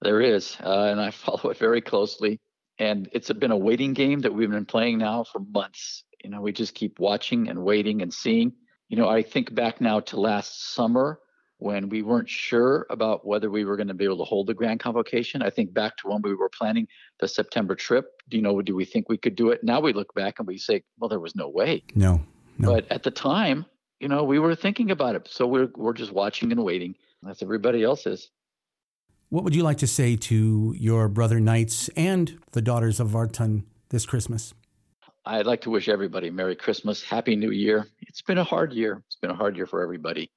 There 0.00 0.20
is, 0.20 0.56
uh, 0.64 0.88
and 0.90 1.00
I 1.00 1.10
follow 1.12 1.50
it 1.50 1.56
very 1.56 1.80
closely. 1.80 2.40
And 2.78 3.08
it's 3.12 3.30
been 3.32 3.52
a 3.52 3.56
waiting 3.56 3.92
game 3.92 4.20
that 4.20 4.34
we've 4.34 4.50
been 4.50 4.66
playing 4.66 4.98
now 4.98 5.24
for 5.24 5.38
months. 5.38 6.04
You 6.24 6.30
know, 6.30 6.40
we 6.40 6.52
just 6.52 6.74
keep 6.74 6.98
watching 6.98 7.48
and 7.48 7.62
waiting 7.62 8.02
and 8.02 8.12
seeing. 8.12 8.52
You 8.88 8.96
know, 8.96 9.08
I 9.08 9.22
think 9.22 9.54
back 9.54 9.80
now 9.80 10.00
to 10.00 10.20
last 10.20 10.74
summer 10.74 11.20
when 11.62 11.88
we 11.88 12.02
weren't 12.02 12.28
sure 12.28 12.86
about 12.90 13.26
whether 13.26 13.50
we 13.50 13.64
were 13.64 13.76
going 13.76 13.88
to 13.88 13.94
be 13.94 14.04
able 14.04 14.18
to 14.18 14.24
hold 14.24 14.46
the 14.46 14.54
grand 14.54 14.80
convocation. 14.80 15.42
I 15.42 15.50
think 15.50 15.72
back 15.72 15.96
to 15.98 16.08
when 16.08 16.22
we 16.22 16.34
were 16.34 16.48
planning 16.48 16.88
the 17.20 17.28
September 17.28 17.74
trip. 17.74 18.06
Do 18.28 18.36
you 18.36 18.42
know, 18.42 18.60
do 18.62 18.74
we 18.74 18.84
think 18.84 19.08
we 19.08 19.18
could 19.18 19.36
do 19.36 19.50
it? 19.50 19.62
Now 19.62 19.80
we 19.80 19.92
look 19.92 20.12
back 20.14 20.38
and 20.38 20.46
we 20.46 20.58
say, 20.58 20.82
well, 20.98 21.08
there 21.08 21.20
was 21.20 21.34
no 21.36 21.48
way. 21.48 21.84
No, 21.94 22.20
no. 22.58 22.72
But 22.72 22.90
at 22.90 23.02
the 23.02 23.10
time, 23.10 23.66
you 24.00 24.08
know, 24.08 24.24
we 24.24 24.38
were 24.38 24.54
thinking 24.54 24.90
about 24.90 25.14
it. 25.14 25.28
So 25.30 25.46
we're 25.46 25.68
we're 25.76 25.92
just 25.92 26.12
watching 26.12 26.50
and 26.52 26.64
waiting. 26.64 26.94
As 27.28 27.40
everybody 27.40 27.84
else 27.84 28.06
is. 28.06 28.30
What 29.28 29.44
would 29.44 29.54
you 29.54 29.62
like 29.62 29.78
to 29.78 29.86
say 29.86 30.16
to 30.16 30.74
your 30.76 31.08
brother 31.08 31.38
knights 31.38 31.88
and 31.90 32.38
the 32.50 32.60
daughters 32.60 32.98
of 32.98 33.10
Vartan 33.10 33.62
this 33.90 34.04
Christmas? 34.04 34.52
I'd 35.24 35.46
like 35.46 35.60
to 35.62 35.70
wish 35.70 35.88
everybody 35.88 36.30
Merry 36.30 36.56
Christmas, 36.56 37.00
Happy 37.02 37.36
New 37.36 37.52
Year. 37.52 37.86
It's 38.00 38.22
been 38.22 38.38
a 38.38 38.44
hard 38.44 38.72
year. 38.72 39.04
It's 39.06 39.16
been 39.16 39.30
a 39.30 39.36
hard 39.36 39.56
year 39.56 39.66
for 39.66 39.82
everybody, 39.82 40.32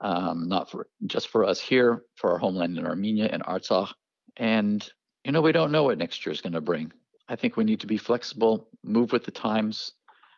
um, 0.00 0.48
not 0.48 0.70
for 0.70 0.86
just 1.06 1.28
for 1.28 1.44
us 1.44 1.60
here, 1.60 2.04
for 2.16 2.32
our 2.32 2.38
homeland 2.38 2.78
in 2.78 2.86
Armenia 2.86 3.28
and 3.30 3.42
Artsakh. 3.44 3.92
And 4.36 4.86
you 5.24 5.32
know, 5.32 5.42
we 5.42 5.52
don't 5.52 5.72
know 5.72 5.84
what 5.84 5.98
next 5.98 6.24
year 6.24 6.32
is 6.32 6.40
going 6.40 6.54
to 6.54 6.60
bring. 6.60 6.92
I 7.28 7.36
think 7.36 7.56
we 7.56 7.64
need 7.64 7.80
to 7.80 7.86
be 7.86 7.98
flexible, 7.98 8.68
move 8.82 9.12
with 9.12 9.24
the 9.24 9.30
times, 9.30 9.92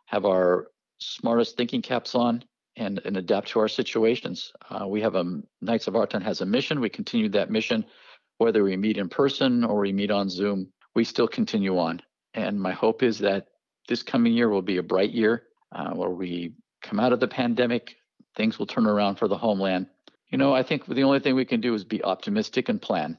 have 0.07 0.25
our 0.25 0.69
smartest 0.99 1.57
thinking 1.57 1.83
caps 1.83 2.15
on, 2.15 2.45
and 2.77 3.01
and 3.05 3.17
adapt 3.17 3.49
to 3.49 3.61
our 3.61 3.69
situations. 3.69 4.53
Uh, 4.71 4.87
we 4.87 5.01
have 5.01 5.15
a 5.15 5.25
Knights 5.61 5.87
of 5.87 5.95
Vartan 5.95 6.23
has 6.23 6.41
a 6.41 6.47
mission. 6.47 6.81
We 6.81 6.89
continue 6.89 7.29
that 7.31 7.51
mission, 7.51 7.85
whether 8.39 8.63
we 8.65 8.77
meet 8.77 8.99
in 8.99 9.09
person 9.09 9.65
or 9.65 9.81
we 9.81 9.93
meet 9.93 10.11
on 10.11 10.29
Zoom. 10.29 10.73
We 10.95 11.05
still 11.05 11.29
continue 11.29 11.79
on. 11.79 12.03
And 12.35 12.61
my 12.61 12.73
hope 12.73 13.03
is 13.03 13.19
that 13.21 13.47
this 13.89 14.03
coming 14.03 14.33
year 14.33 14.49
will 14.49 14.63
be 14.63 14.79
a 14.79 14.83
bright 14.83 15.13
year 15.13 15.45
uh, 15.75 15.91
where 15.91 16.11
we 16.11 16.55
come 16.83 17.01
out 17.01 17.13
of 17.13 17.21
the 17.21 17.29
pandemic. 17.29 17.97
Things 18.37 18.59
will 18.59 18.67
turn 18.67 18.87
around 18.87 19.17
for 19.17 19.29
the 19.29 19.37
homeland. 19.37 19.87
You 20.31 20.39
know, 20.39 20.55
I 20.55 20.63
think 20.63 20.87
the 20.87 21.03
only 21.03 21.21
thing 21.21 21.35
we 21.35 21.45
can 21.45 21.61
do 21.61 21.75
is 21.75 21.85
be 21.85 22.03
optimistic 22.03 22.69
and 22.69 22.81
plan. 22.81 23.19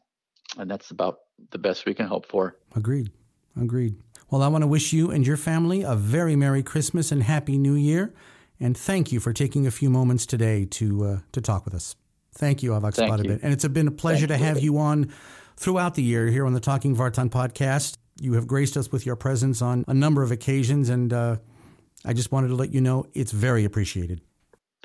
And 0.58 0.70
that's 0.70 0.92
about 0.92 1.20
the 1.52 1.58
best 1.58 1.86
we 1.86 1.94
can 1.94 2.08
hope 2.08 2.26
for. 2.26 2.58
Agreed. 2.76 3.12
Agreed. 3.60 3.96
Well, 4.30 4.42
I 4.42 4.48
want 4.48 4.64
to 4.64 4.68
wish 4.68 4.94
you 4.94 5.12
and 5.12 5.26
your 5.26 5.38
family 5.38 5.84
a 5.84 5.96
very 5.96 6.36
Merry 6.36 6.64
Christmas 6.64 7.12
and 7.12 7.22
Happy 7.22 7.58
New 7.58 7.76
Year. 7.76 8.14
And 8.60 8.76
thank 8.76 9.12
you 9.12 9.20
for 9.20 9.34
taking 9.34 9.68
a 9.68 9.72
few 9.72 9.90
moments 9.90 10.26
today 10.26 10.66
to 10.66 11.06
uh, 11.06 11.20
to 11.34 11.42
talk 11.42 11.66
with 11.66 11.76
us. 11.76 11.96
Thank 12.34 12.64
you, 12.64 12.72
Avak 12.72 12.96
Spadabed. 12.96 13.40
And 13.44 13.54
it's 13.54 13.68
been 13.68 13.88
a 13.88 13.92
pleasure 13.92 14.26
thank 14.26 14.40
to 14.42 14.46
have 14.48 14.60
you 14.60 14.80
on 14.80 15.12
throughout 15.56 15.96
the 15.96 16.02
year 16.02 16.28
here 16.28 16.46
on 16.46 16.54
the 16.54 16.60
Talking 16.60 16.96
Vartan 16.96 17.30
podcast. 17.30 17.98
You 18.20 18.34
have 18.34 18.48
graced 18.48 18.76
us 18.78 18.92
with 18.92 19.06
your 19.06 19.16
presence 19.16 19.62
on 19.62 19.84
a 19.88 19.94
number 19.94 20.24
of 20.24 20.32
occasions, 20.32 20.90
and 20.90 21.14
uh, 21.14 21.38
I 22.06 22.14
just 22.14 22.32
wanted 22.32 22.50
to 22.50 22.56
let 22.56 22.74
you 22.74 22.82
know 22.82 23.06
it's 23.14 23.32
very 23.32 23.66
appreciated. 23.66 24.22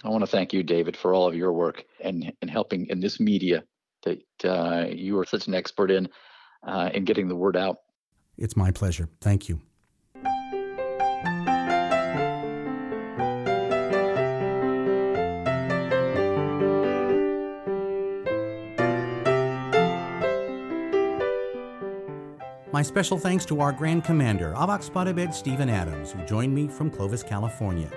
I 0.04 0.10
want 0.10 0.22
to 0.22 0.30
thank 0.30 0.52
you, 0.52 0.62
David, 0.62 0.96
for 0.96 1.12
all 1.12 1.26
of 1.26 1.34
your 1.34 1.52
work 1.52 1.84
and, 2.00 2.32
and 2.40 2.50
helping 2.50 2.86
in 2.86 3.00
this 3.00 3.18
media 3.18 3.64
that 4.04 4.22
uh, 4.44 4.86
you 4.88 5.18
are 5.18 5.24
such 5.24 5.48
an 5.48 5.54
expert 5.54 5.90
in 5.90 6.08
uh, 6.66 6.90
in 6.92 7.04
getting 7.04 7.28
the 7.28 7.36
word 7.36 7.56
out. 7.56 7.78
It's 8.36 8.56
my 8.56 8.70
pleasure. 8.70 9.08
Thank 9.20 9.48
you. 9.48 9.60
My 22.70 22.82
special 22.82 23.18
thanks 23.18 23.44
to 23.46 23.60
our 23.60 23.72
Grand 23.72 24.04
Commander, 24.04 24.52
Avak 24.54 24.88
Spadabed 24.88 25.34
Stephen 25.34 25.68
Adams, 25.68 26.12
who 26.12 26.24
joined 26.24 26.54
me 26.54 26.68
from 26.68 26.90
Clovis, 26.90 27.24
California. 27.24 27.90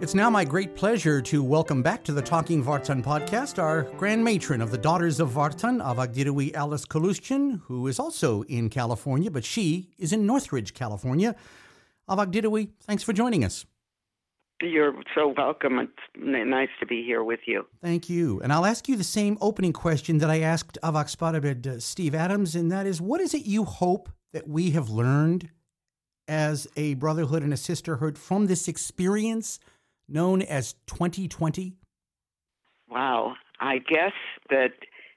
It's 0.00 0.14
now 0.14 0.30
my 0.30 0.44
great 0.44 0.76
pleasure 0.76 1.20
to 1.22 1.42
welcome 1.42 1.82
back 1.82 2.04
to 2.04 2.12
the 2.12 2.22
Talking 2.22 2.62
Vartan 2.62 3.02
podcast 3.02 3.60
our 3.60 3.82
Grand 3.96 4.22
Matron 4.22 4.60
of 4.60 4.70
the 4.70 4.78
Daughters 4.78 5.18
of 5.18 5.30
Vartan, 5.30 5.82
Avagdirui 5.82 6.54
Alice 6.54 6.84
Kalustian, 6.84 7.62
who 7.64 7.84
is 7.88 7.98
also 7.98 8.42
in 8.42 8.70
California, 8.70 9.28
but 9.28 9.44
she 9.44 9.90
is 9.98 10.12
in 10.12 10.24
Northridge, 10.24 10.72
California. 10.72 11.34
Avagdirui, 12.08 12.70
thanks 12.82 13.02
for 13.02 13.12
joining 13.12 13.44
us. 13.44 13.66
You're 14.62 14.94
so 15.16 15.34
welcome. 15.36 15.80
It's 15.80 15.92
nice 16.16 16.68
to 16.78 16.86
be 16.86 17.02
here 17.02 17.24
with 17.24 17.40
you. 17.46 17.66
Thank 17.82 18.08
you. 18.08 18.40
And 18.40 18.52
I'll 18.52 18.66
ask 18.66 18.88
you 18.88 18.94
the 18.94 19.02
same 19.02 19.36
opening 19.40 19.72
question 19.72 20.18
that 20.18 20.30
I 20.30 20.42
asked 20.42 20.78
Avak 20.84 21.12
Spadabed 21.12 21.66
uh, 21.66 21.80
Steve 21.80 22.14
Adams, 22.14 22.54
and 22.54 22.70
that 22.70 22.86
is 22.86 23.00
what 23.00 23.20
is 23.20 23.34
it 23.34 23.46
you 23.46 23.64
hope 23.64 24.10
that 24.32 24.46
we 24.46 24.70
have 24.70 24.90
learned 24.90 25.50
as 26.28 26.68
a 26.76 26.94
brotherhood 26.94 27.42
and 27.42 27.52
a 27.52 27.56
sisterhood 27.56 28.16
from 28.16 28.46
this 28.46 28.68
experience– 28.68 29.58
known 30.08 30.42
as 30.42 30.74
2020? 30.86 31.76
Wow. 32.90 33.34
I 33.60 33.78
guess 33.78 34.12
that 34.50 34.72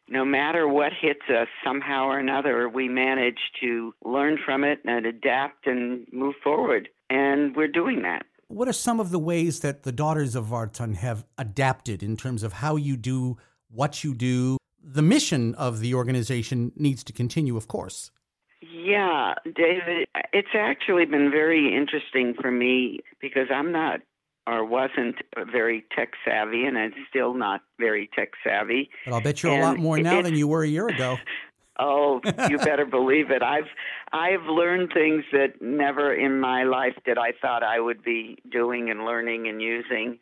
no 0.07 0.25
matter 0.25 0.67
what 0.67 0.91
hits 1.00 1.21
us, 1.29 1.48
somehow 1.63 2.05
or 2.05 2.19
another, 2.19 2.67
we 2.67 2.89
manage 2.89 3.39
to 3.62 3.93
learn 4.03 4.38
from 4.43 4.63
it 4.63 4.79
and 4.86 5.05
adapt 5.05 5.67
and 5.67 6.05
move 6.12 6.36
forward. 6.43 6.89
And 7.10 7.55
we're 7.55 7.67
doing 7.67 8.01
that. 8.01 8.25
What 8.48 8.67
are 8.67 8.74
some 8.74 9.00
of 9.00 9.12
the 9.12 9.19
ways 9.19 9.62
that 9.62 9.83
the 9.83 9.93
Daughters 9.93 10.36
of 10.36 10.48
Vartan 10.48 10.95
have 10.95 11.25
adapted 11.38 12.03
in 12.03 12.17
terms 12.17 12.43
of 12.43 12.53
how 12.53 12.75
you 12.75 12.98
do 12.98 13.38
what 13.69 14.03
you 14.03 14.13
do? 14.13 14.57
The 14.83 15.01
mission 15.01 15.55
of 15.55 15.79
the 15.79 15.93
organization 15.93 16.74
needs 16.75 17.03
to 17.05 17.13
continue, 17.13 17.55
of 17.55 17.69
course. 17.69 18.12
Yeah, 18.62 19.36
David, 19.45 20.07
it's 20.33 20.53
actually 20.53 21.05
been 21.05 21.31
very 21.31 21.74
interesting 21.75 22.33
for 22.39 22.51
me 22.51 23.00
because 23.21 23.48
I'm 23.53 23.71
not 23.71 24.01
or 24.51 24.65
wasn't 24.65 25.15
very 25.50 25.86
tech 25.96 26.12
savvy, 26.25 26.65
and 26.65 26.77
I'm 26.77 26.93
still 27.10 27.34
not 27.34 27.62
very 27.79 28.10
tech 28.13 28.31
savvy. 28.46 28.89
But 29.05 29.13
I'll 29.13 29.22
bet 29.22 29.41
you're 29.41 29.53
and 29.53 29.62
a 29.62 29.65
lot 29.65 29.77
more 29.77 29.98
now 29.98 30.22
than 30.22 30.36
you 30.36 30.46
were 30.46 30.63
a 30.63 30.67
year 30.67 30.89
ago. 30.89 31.17
oh, 31.79 32.20
you 32.50 32.58
better 32.58 32.86
believe 32.86 33.31
it. 33.31 33.41
I've 33.41 33.70
I've 34.12 34.43
learned 34.43 34.91
things 34.93 35.24
that 35.31 35.62
never 35.62 36.13
in 36.13 36.41
my 36.41 36.63
life 36.63 36.96
did 37.05 37.17
I 37.17 37.31
thought 37.41 37.63
I 37.63 37.79
would 37.79 38.03
be 38.03 38.39
doing 38.51 38.89
and 38.89 39.05
learning 39.05 39.48
and 39.48 39.62
using, 39.62 40.20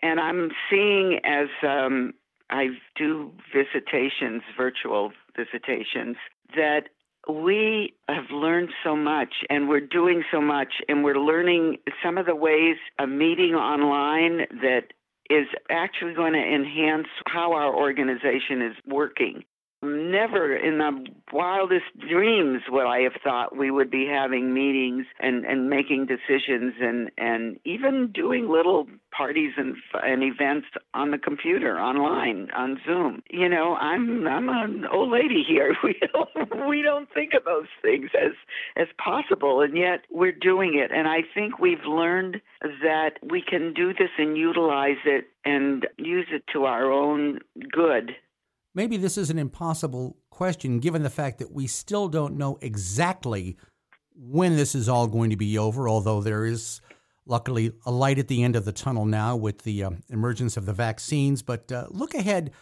and 0.00 0.20
I'm 0.20 0.52
seeing 0.70 1.18
as 1.24 1.48
um, 1.66 2.14
I 2.48 2.68
do 2.94 3.32
visitations, 3.52 4.42
virtual 4.56 5.10
visitations, 5.36 6.16
that 6.54 6.84
we 7.28 7.94
have 8.08 8.30
learned 8.30 8.70
so 8.84 8.94
much 8.96 9.34
and 9.50 9.68
we're 9.68 9.80
doing 9.80 10.22
so 10.30 10.40
much 10.40 10.74
and 10.88 11.02
we're 11.02 11.18
learning 11.18 11.78
some 12.02 12.18
of 12.18 12.26
the 12.26 12.34
ways 12.36 12.76
of 12.98 13.08
meeting 13.08 13.54
online 13.54 14.46
that 14.62 14.92
is 15.28 15.46
actually 15.70 16.14
going 16.14 16.34
to 16.34 16.38
enhance 16.38 17.08
how 17.26 17.52
our 17.52 17.74
organization 17.74 18.62
is 18.62 18.76
working. 18.86 19.44
Never 19.82 20.56
in 20.56 20.78
the 20.78 21.06
wildest 21.32 21.84
dreams 21.98 22.62
would 22.70 22.86
I 22.86 23.00
have 23.00 23.20
thought 23.22 23.56
we 23.56 23.70
would 23.70 23.90
be 23.90 24.06
having 24.06 24.54
meetings 24.54 25.06
and, 25.20 25.44
and 25.44 25.68
making 25.68 26.06
decisions 26.06 26.74
and, 26.80 27.10
and 27.18 27.58
even 27.64 28.10
doing 28.12 28.48
little 28.48 28.86
parties 29.16 29.52
and, 29.56 29.76
and 30.02 30.22
events 30.22 30.66
on 30.94 31.10
the 31.10 31.18
computer, 31.18 31.78
online, 31.78 32.48
on 32.56 32.80
Zoom. 32.86 33.22
You 33.30 33.48
know, 33.48 33.76
I'm 33.76 34.26
I'm 34.26 34.48
an 34.48 34.86
old 34.86 35.10
lady 35.10 35.44
here. 35.46 35.74
We 35.86 36.00
don't 36.12 36.68
we 36.68 36.82
don't 36.82 37.08
think 37.12 37.32
of 37.34 37.44
those 37.44 37.68
things 37.80 38.10
as 38.18 38.32
as 38.76 38.88
possible, 38.98 39.60
and 39.60 39.76
yet 39.76 40.00
we're 40.10 40.32
doing 40.32 40.74
it. 40.74 40.90
And 40.90 41.06
I 41.06 41.22
think 41.34 41.58
we've 41.58 41.84
learned 41.84 42.40
that 42.60 43.12
we 43.22 43.42
can 43.42 43.72
do 43.72 43.92
this 43.92 44.10
and 44.18 44.36
utilize 44.36 45.02
it 45.04 45.26
and 45.44 45.86
use 45.96 46.26
it 46.32 46.44
to 46.54 46.64
our 46.64 46.90
own 46.90 47.38
good 47.70 48.16
maybe 48.76 48.98
this 48.98 49.18
is 49.18 49.30
an 49.30 49.38
impossible 49.38 50.16
question 50.30 50.78
given 50.78 51.02
the 51.02 51.10
fact 51.10 51.38
that 51.38 51.50
we 51.50 51.66
still 51.66 52.08
don't 52.08 52.36
know 52.36 52.58
exactly 52.60 53.56
when 54.14 54.54
this 54.54 54.74
is 54.74 54.88
all 54.88 55.08
going 55.08 55.30
to 55.30 55.36
be 55.36 55.58
over, 55.58 55.88
although 55.88 56.20
there 56.20 56.44
is 56.44 56.80
luckily 57.24 57.72
a 57.84 57.90
light 57.90 58.18
at 58.18 58.28
the 58.28 58.44
end 58.44 58.54
of 58.54 58.64
the 58.64 58.72
tunnel 58.72 59.04
now 59.04 59.34
with 59.34 59.62
the 59.62 59.82
uh, 59.82 59.90
emergence 60.10 60.56
of 60.56 60.66
the 60.66 60.72
vaccines. 60.72 61.42
But 61.42 61.72
uh, 61.72 61.86
look 61.90 62.14
ahead 62.14 62.52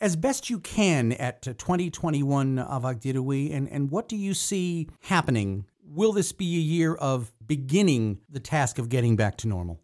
as 0.00 0.16
best 0.16 0.50
you 0.50 0.60
can 0.60 1.12
at 1.12 1.42
2021 1.42 2.56
Avagdirui, 2.56 3.52
and, 3.54 3.68
and 3.70 3.90
what 3.90 4.08
do 4.08 4.16
you 4.16 4.34
see 4.34 4.88
happening? 5.00 5.64
Will 5.82 6.12
this 6.12 6.32
be 6.32 6.56
a 6.56 6.60
year 6.60 6.94
of 6.94 7.32
beginning 7.44 8.18
the 8.28 8.40
task 8.40 8.78
of 8.78 8.88
getting 8.88 9.16
back 9.16 9.36
to 9.38 9.48
normal? 9.48 9.80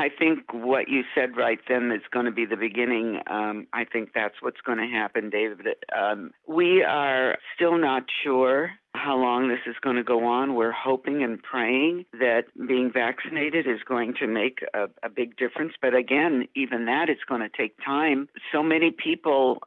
I 0.00 0.08
think 0.08 0.52
what 0.52 0.88
you 0.88 1.02
said 1.14 1.36
right 1.36 1.58
then 1.68 1.92
is 1.92 2.00
going 2.10 2.24
to 2.24 2.32
be 2.32 2.46
the 2.46 2.56
beginning. 2.56 3.20
Um, 3.26 3.66
I 3.74 3.84
think 3.84 4.10
that's 4.14 4.36
what's 4.40 4.60
going 4.62 4.78
to 4.78 4.86
happen, 4.86 5.28
David. 5.28 5.66
Um, 5.94 6.30
we 6.48 6.82
are 6.82 7.36
still 7.54 7.76
not 7.76 8.04
sure 8.24 8.70
how 8.94 9.16
long 9.18 9.48
this 9.48 9.60
is 9.66 9.76
going 9.82 9.96
to 9.96 10.02
go 10.02 10.24
on. 10.24 10.54
We're 10.54 10.72
hoping 10.72 11.22
and 11.22 11.40
praying 11.42 12.06
that 12.14 12.44
being 12.66 12.90
vaccinated 12.90 13.66
is 13.66 13.80
going 13.86 14.14
to 14.20 14.26
make 14.26 14.60
a, 14.72 14.84
a 15.02 15.10
big 15.10 15.36
difference. 15.36 15.74
But 15.80 15.94
again, 15.94 16.48
even 16.56 16.86
that 16.86 17.10
is 17.10 17.18
going 17.28 17.42
to 17.42 17.50
take 17.54 17.76
time. 17.84 18.28
So 18.52 18.62
many 18.62 18.90
people 18.90 19.58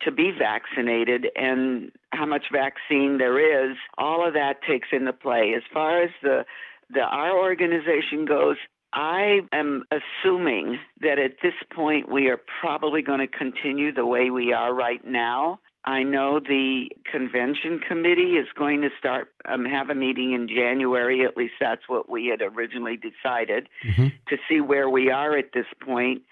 to 0.00 0.10
be 0.10 0.32
vaccinated 0.36 1.26
and 1.36 1.92
how 2.12 2.24
much 2.24 2.46
vaccine 2.50 3.18
there 3.18 3.70
is, 3.70 3.76
all 3.98 4.26
of 4.26 4.32
that 4.34 4.62
takes 4.66 4.88
into 4.90 5.12
play. 5.12 5.52
As 5.54 5.62
far 5.70 6.02
as 6.02 6.10
the 6.22 6.44
the 6.90 7.00
our 7.00 7.38
organization 7.38 8.26
goes, 8.26 8.56
I 8.92 9.40
am 9.52 9.84
assuming 9.90 10.78
that 11.00 11.18
at 11.18 11.36
this 11.42 11.54
point 11.74 12.10
we 12.10 12.28
are 12.28 12.40
probably 12.60 13.02
going 13.02 13.20
to 13.20 13.26
continue 13.26 13.92
the 13.92 14.06
way 14.06 14.30
we 14.30 14.52
are 14.52 14.72
right 14.72 15.04
now. 15.04 15.60
I 15.84 16.04
know 16.04 16.38
the 16.38 16.90
convention 17.10 17.80
committee 17.80 18.36
is 18.36 18.46
going 18.56 18.82
to 18.82 18.90
start 18.98 19.32
um, 19.46 19.64
have 19.64 19.90
a 19.90 19.94
meeting 19.94 20.32
in 20.32 20.46
January. 20.46 21.24
At 21.24 21.36
least 21.36 21.54
that's 21.58 21.88
what 21.88 22.08
we 22.08 22.26
had 22.26 22.40
originally 22.40 22.96
decided 22.96 23.68
mm-hmm. 23.84 24.08
to 24.28 24.36
see 24.48 24.60
where 24.60 24.88
we 24.88 25.10
are 25.10 25.36
at 25.36 25.52
this 25.52 25.66
point. 25.84 26.22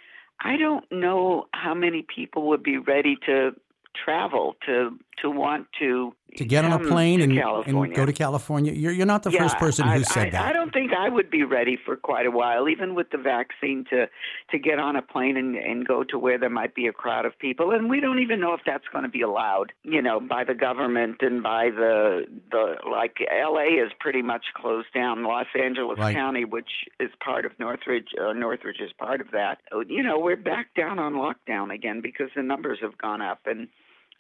I 0.43 0.57
don't 0.57 0.85
know 0.93 1.49
how 1.53 1.75
many 1.75 2.03
people 2.03 2.49
would 2.49 2.63
be 2.63 2.79
ready 2.79 3.17
to 3.27 3.53
travel 4.05 4.55
to 4.67 4.97
to 5.23 5.31
want 5.31 5.67
to 5.79 6.15
to 6.37 6.45
get 6.45 6.65
on 6.65 6.73
a 6.73 6.79
plane 6.79 7.21
and, 7.21 7.33
and, 7.33 7.95
go 7.95 8.07
to 8.07 8.13
California. 8.13 8.73
You're 8.73 8.93
you're 8.93 9.07
not 9.07 9.23
the 9.23 9.31
yeah, 9.31 9.43
first 9.43 9.59
person 9.59 9.87
who 9.87 9.95
I, 9.95 10.03
said 10.03 10.29
I, 10.29 10.31
that. 10.31 10.45
I 10.45 10.53
don't 10.53 10.73
think 10.73 10.93
I 10.93 11.09
would 11.09 11.31
be 11.31 11.43
ready 11.43 11.77
for 11.85 11.97
quite 11.97 12.27
a 12.27 12.31
while, 12.31 12.69
even 12.69 12.95
with 12.95 13.11
the 13.11 13.19
vaccine, 13.19 13.85
to 13.91 14.07
to 14.51 14.59
get 14.59 14.79
on 14.79 14.97
a 14.97 15.03
plane 15.03 15.37
and, 15.37 15.57
and 15.57 15.87
go 15.87 16.05
to 16.05 16.19
where 16.19 16.39
there 16.39 16.51
might 16.51 16.75
be 16.75 16.87
a 16.87 16.93
crowd 16.93 17.25
of 17.25 17.39
people. 17.39 17.73
And 17.73 17.89
we 17.91 18.01
don't 18.01 18.21
even 18.21 18.41
know 18.41 18.55
if 18.55 18.61
that's 18.65 18.85
going 18.93 19.05
to 19.05 19.11
be 19.11 19.23
allowed, 19.23 19.73
you 19.83 20.03
know, 20.03 20.21
by 20.21 20.45
the 20.45 20.55
government 20.55 21.17
and 21.21 21.43
by 21.43 21.71
the 21.71 22.27
the 22.51 22.77
like. 22.91 23.17
L.A. 23.31 23.83
is 23.83 23.91
pretty 23.99 24.23
much 24.23 24.45
closed 24.55 24.89
down. 24.95 25.25
Los 25.25 25.47
Angeles 25.61 25.99
right. 25.99 26.15
County, 26.15 26.45
which 26.45 26.71
is 26.99 27.11
part 27.23 27.45
of 27.45 27.53
Northridge, 27.59 28.09
uh, 28.21 28.33
Northridge 28.33 28.81
is 28.81 28.93
part 28.99 29.21
of 29.21 29.31
that. 29.33 29.59
You 29.89 30.03
know, 30.03 30.19
we're 30.19 30.37
back 30.37 30.75
down 30.75 30.99
on 30.99 31.15
lockdown 31.15 31.73
again 31.75 32.01
because 32.01 32.29
the 32.37 32.43
numbers 32.43 32.79
have 32.83 32.97
gone 32.99 33.23
up 33.23 33.41
and 33.47 33.69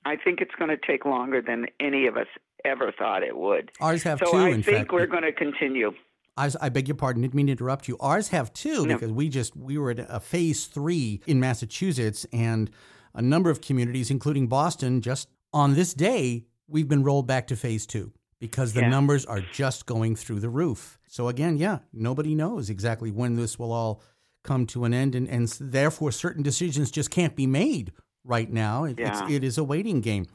I 0.04 0.16
think 0.16 0.40
it's 0.40 0.54
going 0.58 0.70
to 0.70 0.78
take 0.78 1.04
longer 1.04 1.42
than 1.42 1.66
any 1.78 2.06
of 2.06 2.16
us 2.16 2.26
ever 2.64 2.92
thought 2.96 3.22
it 3.22 3.36
would. 3.36 3.70
Ours 3.80 4.02
have 4.02 4.18
so 4.24 4.30
two. 4.30 4.36
I 4.38 4.48
in 4.48 4.62
think 4.62 4.78
fact. 4.78 4.92
we're 4.92 5.06
going 5.06 5.22
to 5.22 5.32
continue. 5.32 5.92
I 6.36 6.70
beg 6.70 6.88
your 6.88 6.94
pardon, 6.94 7.20
didn't 7.20 7.34
mean 7.34 7.46
to 7.46 7.52
interrupt 7.52 7.86
you. 7.86 7.98
Ours 8.00 8.28
have 8.28 8.50
two 8.54 8.86
no. 8.86 8.94
because 8.94 9.12
we 9.12 9.28
just 9.28 9.54
we 9.54 9.76
were 9.76 9.90
at 9.90 9.98
a 10.08 10.20
phase 10.20 10.66
three 10.66 11.20
in 11.26 11.38
Massachusetts, 11.38 12.24
and 12.32 12.70
a 13.14 13.20
number 13.20 13.50
of 13.50 13.60
communities, 13.60 14.10
including 14.10 14.46
Boston, 14.46 15.02
just 15.02 15.28
on 15.52 15.74
this 15.74 15.92
day, 15.92 16.46
we've 16.66 16.88
been 16.88 17.02
rolled 17.02 17.26
back 17.26 17.46
to 17.48 17.56
phase 17.56 17.86
two 17.86 18.12
because 18.38 18.72
the 18.72 18.80
Yeah. 18.80 18.88
numbers 18.88 19.26
are 19.26 19.42
just 19.52 19.84
going 19.84 20.16
through 20.16 20.40
the 20.40 20.48
roof. 20.48 20.98
So 21.08 21.28
again, 21.28 21.58
yeah, 21.58 21.80
nobody 21.92 22.34
knows 22.34 22.70
exactly 22.70 23.10
when 23.10 23.36
this 23.36 23.58
will 23.58 23.72
all 23.72 24.02
come 24.42 24.64
to 24.68 24.86
an 24.86 24.94
end, 24.94 25.14
and, 25.14 25.28
and 25.28 25.46
therefore 25.60 26.10
certain 26.10 26.42
decisions 26.42 26.90
just 26.90 27.10
can't 27.10 27.36
be 27.36 27.46
made 27.46 27.92
right 28.24 28.50
now. 28.50 28.84
It, 28.84 28.98
it's, 28.98 29.20
it 29.28 29.44
is 29.44 29.58
a 29.58 29.64
waiting 29.64 30.00
game. 30.00 30.26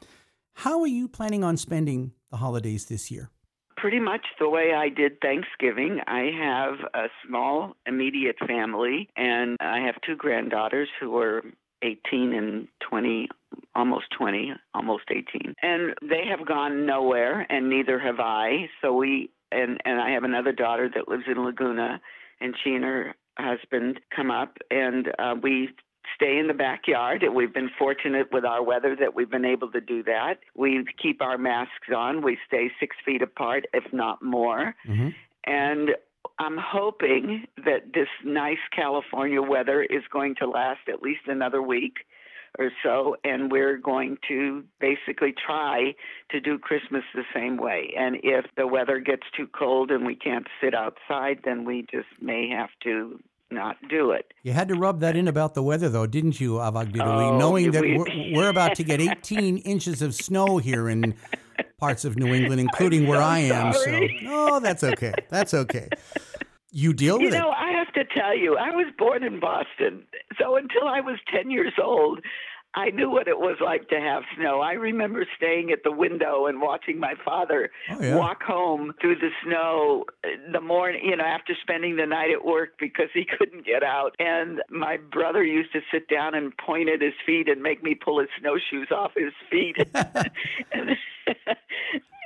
How 0.54 0.80
are 0.80 0.86
you 0.86 1.08
planning 1.08 1.44
on 1.44 1.56
spending 1.56 2.12
the 2.30 2.38
holidays 2.38 2.86
this 2.86 3.10
year? 3.10 3.30
Pretty 3.76 4.00
much 4.00 4.24
the 4.40 4.48
way 4.48 4.72
I 4.74 4.88
did 4.88 5.20
Thanksgiving. 5.20 6.00
I 6.06 6.30
have 6.38 6.74
a 6.94 7.08
small 7.26 7.76
immediate 7.86 8.36
family, 8.46 9.10
and 9.16 9.58
I 9.60 9.80
have 9.80 9.96
two 10.04 10.16
granddaughters 10.16 10.88
who 10.98 11.18
are 11.18 11.42
18 11.82 12.32
and 12.32 12.68
20, 12.88 13.28
almost 13.74 14.06
20, 14.16 14.54
almost 14.74 15.04
18. 15.10 15.54
And 15.62 15.94
they 16.00 16.22
have 16.26 16.46
gone 16.48 16.86
nowhere, 16.86 17.46
and 17.50 17.68
neither 17.68 17.98
have 17.98 18.18
I. 18.18 18.70
So 18.80 18.94
we, 18.94 19.30
and, 19.52 19.78
and 19.84 20.00
I 20.00 20.12
have 20.12 20.24
another 20.24 20.52
daughter 20.52 20.90
that 20.94 21.06
lives 21.06 21.24
in 21.30 21.44
Laguna, 21.44 22.00
and 22.40 22.54
she 22.64 22.70
and 22.70 22.84
her 22.84 23.14
husband 23.38 24.00
come 24.14 24.30
up, 24.30 24.56
and 24.70 25.08
uh, 25.18 25.34
we 25.42 25.68
stay 26.16 26.38
in 26.38 26.48
the 26.48 26.54
backyard. 26.54 27.24
We've 27.32 27.54
been 27.54 27.70
fortunate 27.78 28.32
with 28.32 28.44
our 28.44 28.62
weather 28.62 28.96
that 28.98 29.14
we've 29.14 29.30
been 29.30 29.44
able 29.44 29.70
to 29.70 29.80
do 29.80 30.02
that. 30.04 30.40
We 30.56 30.84
keep 31.00 31.22
our 31.22 31.38
masks 31.38 31.88
on. 31.94 32.22
We 32.22 32.38
stay 32.46 32.70
six 32.80 32.96
feet 33.04 33.22
apart, 33.22 33.66
if 33.72 33.84
not 33.92 34.22
more. 34.22 34.74
Mm-hmm. 34.88 35.10
And 35.44 35.90
I'm 36.38 36.58
hoping 36.58 37.46
that 37.64 37.92
this 37.94 38.08
nice 38.24 38.58
California 38.74 39.40
weather 39.40 39.82
is 39.82 40.02
going 40.10 40.34
to 40.40 40.48
last 40.48 40.80
at 40.88 41.02
least 41.02 41.22
another 41.28 41.62
week 41.62 41.98
or 42.58 42.70
so, 42.82 43.16
and 43.22 43.52
we're 43.52 43.76
going 43.76 44.16
to 44.28 44.64
basically 44.80 45.34
try 45.46 45.94
to 46.30 46.40
do 46.40 46.58
Christmas 46.58 47.02
the 47.14 47.24
same 47.34 47.58
way. 47.58 47.92
And 47.96 48.16
if 48.22 48.46
the 48.56 48.66
weather 48.66 48.98
gets 48.98 49.24
too 49.36 49.46
cold 49.46 49.90
and 49.90 50.06
we 50.06 50.14
can't 50.14 50.46
sit 50.60 50.74
outside, 50.74 51.40
then 51.44 51.64
we 51.64 51.86
just 51.90 52.08
may 52.20 52.48
have 52.48 52.70
to 52.84 53.20
not 53.50 53.76
do 53.88 54.10
it. 54.10 54.32
You 54.42 54.52
had 54.52 54.68
to 54.68 54.74
rub 54.74 55.00
that 55.00 55.16
in 55.16 55.28
about 55.28 55.54
the 55.54 55.62
weather, 55.62 55.88
though, 55.88 56.06
didn't 56.06 56.40
you, 56.40 56.54
Avag 56.54 56.98
Oh, 57.00 57.38
Knowing 57.38 57.70
that 57.72 57.82
we- 57.82 57.96
we're, 57.98 58.32
we're 58.34 58.48
about 58.50 58.74
to 58.76 58.82
get 58.84 59.00
18 59.00 59.58
inches 59.72 60.02
of 60.02 60.14
snow 60.14 60.58
here 60.58 60.88
in 60.88 61.14
parts 61.78 62.04
of 62.04 62.16
New 62.16 62.34
England, 62.34 62.60
including 62.60 63.06
where 63.06 63.18
so 63.20 63.24
I 63.24 63.38
am. 63.38 63.72
sorry. 63.72 64.18
So, 64.26 64.28
oh, 64.56 64.60
that's 64.60 64.82
okay. 64.84 65.14
That's 65.30 65.54
okay. 65.54 65.88
You 66.72 66.92
deal 66.92 67.18
You 67.18 67.26
with 67.26 67.34
know, 67.34 67.38
it. 67.38 67.42
You 67.42 67.46
know, 67.46 67.50
I 67.50 67.70
have 67.72 67.92
to 67.94 68.04
tell 68.04 68.36
you, 68.36 68.56
I 68.56 68.70
was 68.70 68.86
born 68.98 69.22
in 69.22 69.40
Boston. 69.40 70.04
So 70.38 70.56
until 70.56 70.86
I 70.88 71.00
was 71.00 71.18
10 71.32 71.50
years 71.50 71.72
old, 71.82 72.20
I 72.76 72.90
knew 72.90 73.10
what 73.10 73.26
it 73.26 73.38
was 73.38 73.56
like 73.64 73.88
to 73.88 73.98
have 73.98 74.22
snow. 74.36 74.60
I 74.60 74.72
remember 74.74 75.26
staying 75.36 75.70
at 75.72 75.82
the 75.82 75.90
window 75.90 76.46
and 76.46 76.60
watching 76.60 77.00
my 77.00 77.14
father 77.24 77.70
Oh, 77.90 78.02
yeah. 78.02 78.16
walk 78.16 78.42
home 78.42 78.92
through 79.00 79.16
the 79.16 79.30
snow 79.44 80.04
uh, 80.24 80.28
the 80.52 80.60
morning, 80.60 81.00
you 81.04 81.16
know, 81.16 81.24
after 81.24 81.54
spending 81.62 81.96
the 81.96 82.04
night 82.06 82.30
at 82.30 82.44
work 82.44 82.70
because 82.78 83.08
he 83.14 83.24
couldn't 83.38 83.64
get 83.64 83.82
out. 83.82 84.14
And 84.18 84.62
my 84.70 84.98
brother 84.98 85.42
used 85.42 85.72
to 85.72 85.80
sit 85.90 86.08
down 86.08 86.34
and 86.34 86.56
point 86.58 86.88
at 86.90 87.00
his 87.00 87.14
feet 87.24 87.48
and 87.48 87.62
make 87.62 87.82
me 87.82 87.94
pull 87.94 88.20
his 88.20 88.28
snowshoes 88.40 88.90
off 88.90 89.12
his 89.16 89.32
feet. 89.50 89.76
and, 90.72 90.96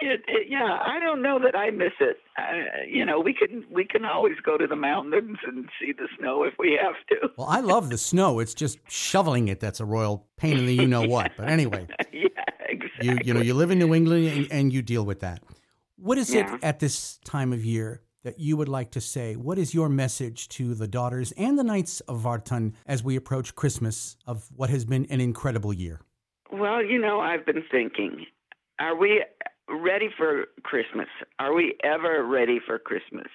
it, 0.00 0.20
it, 0.28 0.46
yeah, 0.48 0.78
I 0.84 0.98
don't 1.00 1.22
know 1.22 1.38
that 1.38 1.54
I 1.56 1.70
miss 1.70 1.92
it. 2.00 2.16
Uh, 2.38 2.82
you 2.88 3.04
know, 3.04 3.20
we 3.20 3.34
can 3.34 3.64
we 3.70 3.84
can 3.84 4.04
always 4.04 4.36
go 4.44 4.56
to 4.56 4.66
the 4.66 4.76
mountains 4.76 5.38
and 5.46 5.68
see 5.80 5.92
the 5.92 6.08
snow 6.18 6.44
if 6.44 6.54
we 6.58 6.78
have 6.82 6.94
to. 7.10 7.28
Well, 7.36 7.48
I 7.48 7.60
love 7.60 7.90
the 7.90 7.98
snow. 7.98 8.38
It's 8.38 8.54
just 8.54 8.78
shoveling 8.88 9.48
it 9.48 9.60
that's 9.60 9.80
a 9.80 9.84
royal 9.84 10.26
pain 10.36 10.58
in 10.58 10.66
the 10.66 10.74
you 10.74 10.86
know 10.86 11.02
what. 11.06 11.32
But 11.36 11.48
anyway, 11.50 11.86
yeah, 12.12 12.28
exactly. 12.68 13.08
you 13.08 13.18
you 13.24 13.34
know 13.34 13.40
you 13.40 13.54
live 13.54 13.70
in 13.70 13.78
New 13.78 13.94
England 13.94 14.26
and, 14.26 14.48
and 14.50 14.72
you 14.72 14.82
deal 14.82 15.04
with 15.04 15.20
that. 15.20 15.42
What 15.96 16.16
is 16.18 16.32
Yeah. 16.32 16.54
it 16.54 16.64
at 16.64 16.80
this 16.80 17.18
time 17.24 17.52
of 17.52 17.62
year 17.64 18.00
that 18.22 18.38
you 18.40 18.56
would 18.56 18.68
like 18.68 18.90
to 18.92 19.00
say? 19.00 19.36
What 19.36 19.58
is 19.58 19.74
your 19.74 19.88
message 19.88 20.48
to 20.50 20.74
the 20.74 20.88
daughters 20.88 21.32
and 21.32 21.58
the 21.58 21.64
knights 21.64 22.00
of 22.00 22.22
Vartan 22.22 22.72
as 22.86 23.02
we 23.04 23.16
approach 23.16 23.54
Christmas 23.54 24.16
of 24.26 24.48
what 24.56 24.70
has 24.70 24.84
been 24.84 25.06
an 25.10 25.20
incredible 25.20 25.72
year? 25.74 26.00
Well, 26.52 26.82
you 26.84 26.98
know, 26.98 27.20
I've 27.20 27.44
been 27.46 27.62
thinking, 27.70 28.26
are 28.78 28.96
we 28.96 29.22
ready 29.70 30.08
for 30.16 30.46
Christmas? 30.62 31.08
Are 31.38 31.54
we 31.54 31.74
ever 31.84 32.24
ready 32.24 32.58
for 32.64 32.78
Christmas? 32.78 33.28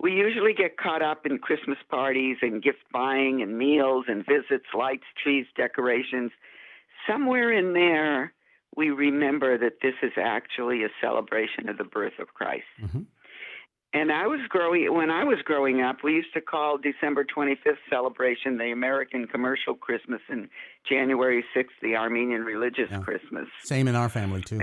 We 0.00 0.12
usually 0.12 0.54
get 0.54 0.76
caught 0.76 1.02
up 1.02 1.26
in 1.26 1.38
Christmas 1.38 1.78
parties 1.90 2.36
and 2.42 2.62
gift 2.62 2.78
buying 2.92 3.42
and 3.42 3.58
meals 3.58 4.04
and 4.08 4.24
visits, 4.24 4.66
lights, 4.72 5.04
trees, 5.22 5.46
decorations. 5.56 6.30
Somewhere 7.08 7.52
in 7.52 7.72
there, 7.72 8.32
we 8.76 8.90
remember 8.90 9.58
that 9.58 9.80
this 9.82 9.94
is 10.02 10.12
actually 10.16 10.84
a 10.84 10.88
celebration 11.00 11.68
of 11.68 11.78
the 11.78 11.84
birth 11.84 12.18
of 12.20 12.28
Christ. 12.34 12.66
Mhm. 12.80 13.06
And 13.94 14.12
I 14.12 14.26
was 14.26 14.40
growing 14.50 14.92
when 14.94 15.10
I 15.10 15.24
was 15.24 15.40
growing 15.42 15.80
up, 15.80 16.02
we 16.04 16.12
used 16.12 16.34
to 16.34 16.42
call 16.42 16.76
December 16.76 17.24
25th 17.24 17.78
celebration 17.88 18.58
the 18.58 18.70
American 18.70 19.26
commercial 19.26 19.74
Christmas 19.74 20.20
and 20.28 20.48
January 20.86 21.42
6th 21.54 21.74
the 21.80 21.96
Armenian 21.96 22.44
religious 22.44 22.90
Yeah. 22.90 23.00
Christmas. 23.00 23.48
Same 23.62 23.88
in 23.88 23.96
our 23.96 24.10
family 24.10 24.42
too. 24.42 24.60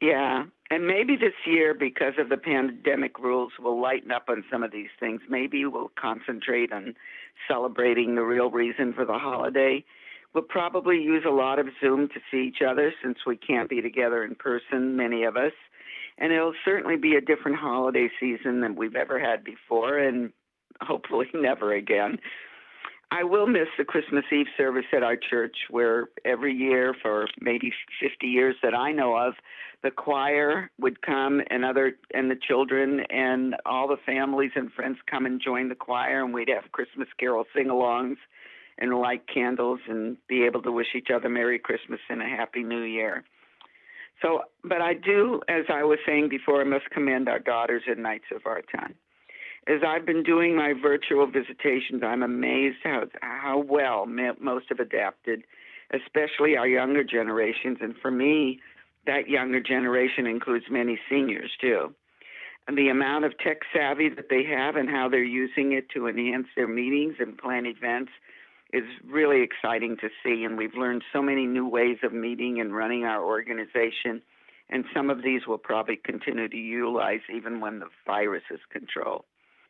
Yeah. 0.00 0.44
And 0.70 0.86
maybe 0.86 1.16
this 1.16 1.34
year, 1.46 1.74
because 1.74 2.14
of 2.18 2.28
the 2.28 2.36
pandemic 2.36 3.18
rules, 3.18 3.52
we'll 3.58 3.80
lighten 3.80 4.12
up 4.12 4.26
on 4.28 4.44
some 4.50 4.62
of 4.62 4.70
these 4.70 4.88
things. 4.98 5.20
Maybe 5.28 5.66
we'll 5.66 5.90
concentrate 6.00 6.72
on 6.72 6.94
celebrating 7.48 8.14
the 8.14 8.22
real 8.22 8.50
reason 8.50 8.92
for 8.92 9.04
the 9.04 9.18
holiday. 9.18 9.84
We'll 10.32 10.44
probably 10.44 10.96
use 11.02 11.24
a 11.26 11.32
lot 11.32 11.58
of 11.58 11.66
Zoom 11.80 12.08
to 12.08 12.20
see 12.30 12.46
each 12.46 12.62
other 12.66 12.92
since 13.02 13.18
we 13.26 13.36
can't 13.36 13.68
be 13.68 13.82
together 13.82 14.22
in 14.24 14.36
person, 14.36 14.96
many 14.96 15.24
of 15.24 15.36
us. 15.36 15.52
And 16.18 16.32
it'll 16.32 16.54
certainly 16.64 16.96
be 16.96 17.16
a 17.16 17.20
different 17.20 17.56
holiday 17.58 18.08
season 18.20 18.60
than 18.60 18.76
we've 18.76 18.94
ever 18.94 19.18
had 19.18 19.42
before, 19.42 19.98
and 19.98 20.32
hopefully 20.80 21.26
never 21.34 21.74
again. 21.74 22.18
I 23.12 23.24
will 23.24 23.46
miss 23.48 23.66
the 23.76 23.84
Christmas 23.84 24.24
Eve 24.32 24.46
service 24.56 24.84
at 24.92 25.02
our 25.02 25.16
church, 25.16 25.56
where 25.68 26.08
every 26.24 26.54
year 26.54 26.94
for 27.02 27.26
maybe 27.40 27.72
50 28.00 28.26
years 28.26 28.54
that 28.62 28.74
I 28.74 28.92
know 28.92 29.16
of, 29.16 29.34
the 29.82 29.90
choir 29.90 30.70
would 30.78 31.02
come 31.02 31.40
and 31.50 31.64
other 31.64 31.96
and 32.14 32.30
the 32.30 32.36
children 32.36 33.00
and 33.10 33.56
all 33.66 33.88
the 33.88 33.96
families 34.06 34.52
and 34.54 34.70
friends 34.72 34.98
come 35.10 35.26
and 35.26 35.40
join 35.40 35.68
the 35.68 35.74
choir, 35.74 36.24
and 36.24 36.32
we'd 36.32 36.50
have 36.50 36.70
Christmas 36.70 37.08
carol 37.18 37.44
sing-alongs 37.54 38.16
and 38.78 38.94
light 38.94 39.22
candles 39.32 39.80
and 39.88 40.16
be 40.28 40.44
able 40.44 40.62
to 40.62 40.70
wish 40.70 40.94
each 40.94 41.08
other 41.12 41.28
Merry 41.28 41.58
Christmas 41.58 42.00
and 42.08 42.22
a 42.22 42.26
Happy 42.26 42.62
New 42.62 42.82
Year. 42.82 43.24
So, 44.22 44.42
but 44.62 44.82
I 44.82 44.94
do, 44.94 45.40
as 45.48 45.64
I 45.68 45.82
was 45.82 45.98
saying 46.06 46.28
before, 46.28 46.60
I 46.60 46.64
must 46.64 46.90
commend 46.90 47.28
our 47.28 47.38
daughters 47.38 47.82
and 47.88 48.02
Knights 48.02 48.26
of 48.34 48.42
Vartan 48.42 48.94
as 49.66 49.80
I've 49.86 50.06
been 50.06 50.22
doing 50.22 50.56
my 50.56 50.72
virtual 50.72 51.26
visitations, 51.26 52.02
I'm 52.02 52.22
amazed 52.22 52.78
how 52.82 53.04
how 53.22 53.58
well 53.58 54.06
most 54.06 54.66
have 54.70 54.80
adapted, 54.80 55.44
especially 55.92 56.56
our 56.56 56.66
younger 56.66 57.04
generations. 57.04 57.78
And 57.80 57.94
for 58.00 58.10
me, 58.10 58.60
that 59.06 59.28
younger 59.28 59.60
generation 59.60 60.26
includes 60.26 60.66
many 60.70 60.98
seniors 61.08 61.50
too. 61.60 61.94
And 62.68 62.76
the 62.76 62.88
amount 62.88 63.24
of 63.24 63.36
tech 63.38 63.58
savvy 63.74 64.08
that 64.10 64.28
they 64.30 64.44
have 64.44 64.76
and 64.76 64.88
how 64.88 65.08
they're 65.08 65.22
using 65.22 65.72
it 65.72 65.88
to 65.90 66.06
enhance 66.06 66.46
their 66.54 66.68
meetings 66.68 67.16
and 67.18 67.36
plan 67.36 67.66
events 67.66 68.12
is 68.72 68.84
really 69.04 69.42
exciting 69.42 69.96
to 69.96 70.08
see. 70.22 70.44
And 70.44 70.56
we've 70.56 70.74
learned 70.74 71.02
so 71.12 71.20
many 71.20 71.46
new 71.46 71.66
ways 71.66 71.98
of 72.02 72.12
meeting 72.12 72.60
and 72.60 72.74
running 72.74 73.04
our 73.04 73.24
organization. 73.24 74.22
And 74.68 74.84
some 74.94 75.10
of 75.10 75.22
these 75.22 75.42
we'll 75.48 75.58
probably 75.58 75.96
continue 75.96 76.48
to 76.48 76.56
utilize 76.56 77.20
even 77.34 77.60
when 77.60 77.80
the 77.80 77.88
virus 78.06 78.44
is 78.50 78.60
controlled. 78.70 79.24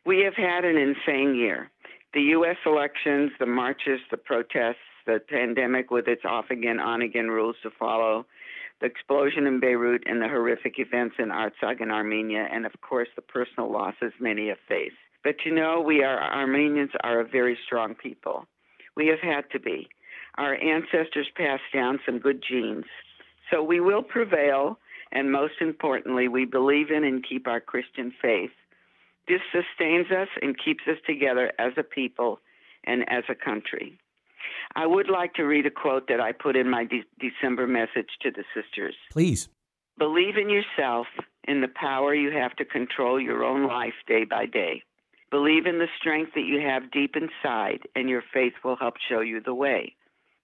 We 0.05 0.23
have 0.23 0.35
had 0.35 0.65
an 0.65 0.77
insane 0.77 1.35
year. 1.35 1.69
The 2.13 2.21
U.S. 2.35 2.57
elections, 2.65 3.31
the 3.39 3.45
marches, 3.45 3.99
the 4.09 4.17
protests, 4.17 4.77
the 5.05 5.21
pandemic 5.29 5.91
with 5.91 6.07
its 6.07 6.23
off 6.25 6.45
again, 6.49 6.79
on 6.79 7.01
again 7.01 7.27
rules 7.27 7.55
to 7.63 7.69
follow, 7.79 8.25
the 8.79 8.87
explosion 8.87 9.45
in 9.45 9.59
Beirut, 9.59 10.03
and 10.07 10.21
the 10.21 10.27
horrific 10.27 10.79
events 10.79 11.15
in 11.19 11.29
Artsakh 11.29 11.81
in 11.81 11.91
Armenia, 11.91 12.47
and 12.51 12.65
of 12.65 12.73
course 12.81 13.07
the 13.15 13.21
personal 13.21 13.71
losses 13.71 14.11
many 14.19 14.49
have 14.49 14.57
faced. 14.67 14.95
But 15.23 15.35
you 15.45 15.53
know, 15.53 15.81
we 15.81 16.03
are 16.03 16.19
Armenians 16.19 16.91
are 17.03 17.19
a 17.19 17.27
very 17.27 17.57
strong 17.65 17.93
people. 17.93 18.47
We 18.95 19.07
have 19.07 19.19
had 19.19 19.49
to 19.51 19.59
be. 19.59 19.87
Our 20.37 20.55
ancestors 20.55 21.27
passed 21.35 21.61
down 21.73 21.99
some 22.05 22.19
good 22.19 22.43
genes. 22.47 22.85
So 23.51 23.61
we 23.61 23.79
will 23.79 24.01
prevail, 24.01 24.79
and 25.11 25.31
most 25.31 25.55
importantly, 25.61 26.27
we 26.27 26.45
believe 26.45 26.89
in 26.89 27.03
and 27.03 27.25
keep 27.27 27.47
our 27.47 27.59
Christian 27.59 28.13
faith. 28.21 28.51
This 29.31 29.39
sustains 29.53 30.11
us 30.11 30.27
and 30.41 30.59
keeps 30.59 30.83
us 30.89 30.97
together 31.07 31.53
as 31.57 31.71
a 31.77 31.83
people 31.83 32.41
and 32.83 33.09
as 33.09 33.23
a 33.29 33.35
country. 33.35 33.97
I 34.75 34.85
would 34.85 35.09
like 35.09 35.35
to 35.35 35.43
read 35.43 35.65
a 35.65 35.71
quote 35.71 36.09
that 36.09 36.19
I 36.19 36.33
put 36.33 36.57
in 36.57 36.69
my 36.69 36.83
de- 36.83 37.05
December 37.17 37.65
message 37.65 38.09
to 38.23 38.31
the 38.31 38.43
sisters. 38.53 38.93
Please. 39.09 39.47
Believe 39.97 40.35
in 40.35 40.49
yourself, 40.49 41.07
in 41.47 41.61
the 41.61 41.69
power 41.69 42.13
you 42.13 42.31
have 42.31 42.57
to 42.57 42.65
control 42.65 43.21
your 43.21 43.45
own 43.45 43.67
life 43.67 43.93
day 44.05 44.25
by 44.25 44.47
day. 44.47 44.83
Believe 45.29 45.65
in 45.65 45.79
the 45.79 45.87
strength 45.97 46.33
that 46.35 46.41
you 46.41 46.59
have 46.59 46.91
deep 46.91 47.15
inside, 47.15 47.87
and 47.95 48.09
your 48.09 48.23
faith 48.33 48.55
will 48.65 48.75
help 48.75 48.95
show 49.07 49.21
you 49.21 49.39
the 49.39 49.55
way. 49.55 49.95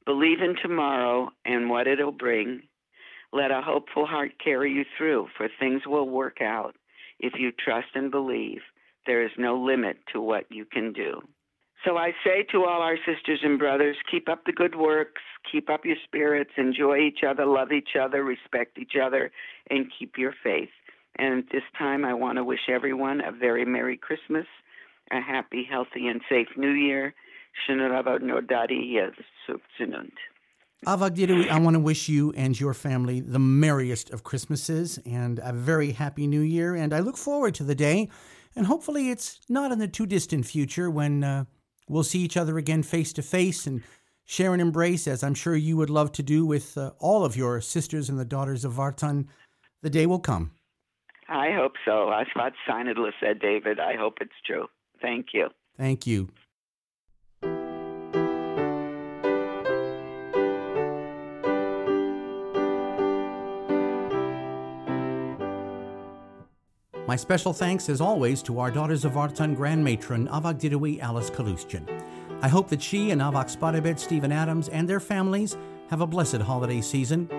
Believe 0.06 0.40
in 0.42 0.56
tomorrow 0.62 1.30
and 1.44 1.70
what 1.70 1.88
it'll 1.88 2.14
bring. 2.14 2.62
Let 3.34 3.52
a 3.52 3.62
hopeful 3.62 4.06
heart 4.06 4.32
carry 4.42 4.72
you 4.72 4.86
through, 4.98 5.28
for 5.36 5.50
things 5.60 5.82
will 5.86 6.08
work 6.08 6.40
out. 6.40 6.78
If 7.20 7.34
you 7.38 7.52
trust 7.52 7.88
and 7.94 8.10
believe, 8.12 8.62
there 9.08 9.26
is 9.26 9.32
no 9.38 9.56
limit 9.56 9.98
to 10.14 10.22
what 10.22 10.46
you 10.52 10.66
can 10.66 10.94
do. 10.94 11.22
So 11.86 11.96
I 11.98 12.12
say 12.24 12.44
to 12.52 12.66
all 12.66 12.82
our 12.82 12.98
sisters 12.98 13.40
and 13.44 13.58
brothers 13.58 13.96
keep 14.12 14.28
up 14.28 14.44
the 14.46 14.52
good 14.52 14.76
works, 14.76 15.22
keep 15.52 15.70
up 15.70 15.86
your 15.86 15.96
spirits, 16.04 16.52
enjoy 16.58 16.98
each 16.98 17.20
other, 17.28 17.46
love 17.46 17.72
each 17.72 17.96
other, 18.00 18.24
respect 18.24 18.78
each 18.78 18.96
other, 19.02 19.32
and 19.70 19.92
keep 19.98 20.18
your 20.18 20.34
faith. 20.44 20.70
And 21.18 21.40
at 21.40 21.52
this 21.52 21.64
time, 21.78 22.04
I 22.04 22.14
want 22.14 22.38
to 22.38 22.44
wish 22.44 22.70
everyone 22.70 23.22
a 23.22 23.32
very 23.32 23.66
Merry 23.66 23.98
Christmas, 23.98 24.46
a 25.12 25.22
happy, 25.22 25.68
healthy, 25.70 26.08
and 26.08 26.22
safe 26.30 26.48
New 26.58 26.72
Year. 26.72 27.14
Avagdirui, 30.86 31.50
I 31.50 31.60
want 31.60 31.74
to 31.74 31.80
wish 31.80 32.08
you 32.08 32.32
and 32.34 32.60
your 32.60 32.74
family 32.76 33.20
the 33.20 33.40
merriest 33.40 34.12
of 34.12 34.24
Christmases 34.24 35.00
and 35.06 35.40
a 35.44 35.52
very 35.52 35.92
happy 35.92 36.28
New 36.28 36.42
Year. 36.42 36.76
And 36.76 36.94
I 36.94 37.00
look 37.00 37.18
forward 37.18 37.56
to 37.56 37.64
the 37.64 37.74
day, 37.74 38.10
and 38.58 38.66
hopefully 38.66 39.10
it's 39.10 39.40
not 39.48 39.72
in 39.72 39.80
the 39.80 39.88
too 39.88 40.06
distant 40.06 40.46
future 40.46 40.90
when 40.90 41.24
uh, 41.24 41.46
we'll 41.88 42.04
see 42.04 42.20
each 42.20 42.36
other 42.36 42.58
again 42.58 42.84
face 42.84 43.14
to 43.14 43.22
face 43.22 43.68
and 43.68 43.84
share 44.26 44.54
an 44.54 44.60
embrace, 44.60 45.08
as 45.08 45.24
I'm 45.24 45.36
sure 45.36 45.56
you 45.56 45.78
would 45.78 45.90
love 45.90 46.12
to 46.14 46.24
do 46.24 46.46
with 46.46 46.78
uh, 46.78 46.92
all 47.00 47.24
of 47.24 47.38
your 47.38 47.62
sisters 47.62 48.10
and 48.10 48.20
the 48.20 48.26
daughters 48.26 48.66
of 48.66 48.74
Vartan. 48.74 49.28
The 49.84 49.90
day 49.90 50.06
will 50.06 50.20
come. 50.20 50.52
I 51.30 51.52
hope 51.52 51.74
so. 51.86 52.12
Asvat 52.12 52.54
Sinadla 52.68 53.12
said, 53.20 53.40
David. 53.40 53.80
I 53.80 53.96
hope 53.96 54.18
it's 54.22 54.32
true. 54.46 54.68
Thank 55.02 55.28
you. 55.34 55.50
Thank 55.78 56.08
you. 56.08 56.30
My 67.08 67.16
special 67.16 67.54
thanks, 67.54 67.88
as 67.88 68.02
always, 68.02 68.44
to 68.44 68.60
our 68.60 68.70
Daughters 68.70 69.06
of 69.06 69.14
Vartan 69.14 69.56
Grand 69.56 69.82
Matron, 69.82 70.28
Avak 70.28 70.60
Dirui 70.60 71.00
Alice 71.00 71.30
Kalustian. 71.30 71.88
I 72.42 72.50
hope 72.50 72.68
that 72.68 72.82
she 72.82 73.12
and 73.12 73.22
Avak 73.22 73.46
Spadabed 73.46 73.98
Stephen 73.98 74.34
Adams 74.34 74.68
and 74.68 74.90
their 74.90 75.00
families 75.00 75.56
have 75.90 76.02
a 76.02 76.06
blessed 76.06 76.42
holiday 76.42 76.82
season. 76.82 77.30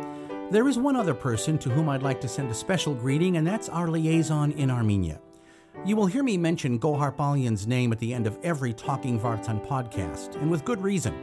There 0.51 0.69
is 0.69 0.79
one 0.79 0.97
other 0.97 1.13
person 1.13 1.59
to 1.59 1.69
whom 1.69 1.91
I'd 1.91 2.03
like 2.03 2.19
to 2.23 2.29
send 2.29 2.51
a 2.51 2.55
special 2.55 2.95
greeting, 2.95 3.37
and 3.37 3.47
that's 3.47 3.69
our 3.69 3.89
liaison 3.89 4.53
in 4.53 4.71
Armenia. 4.71 5.21
You 5.85 5.97
will 5.97 6.07
hear 6.07 6.23
me 6.23 6.39
mention 6.39 6.81
Gohar 6.81 7.15
Balyan's 7.15 7.67
name 7.67 7.93
at 7.93 7.99
the 7.99 8.15
end 8.15 8.27
of 8.27 8.39
every 8.43 8.73
Talking 8.73 9.21
Vartan 9.21 9.63
podcast, 9.67 10.37
and 10.37 10.51
with 10.51 10.65
good 10.65 10.81
reason. 10.81 11.15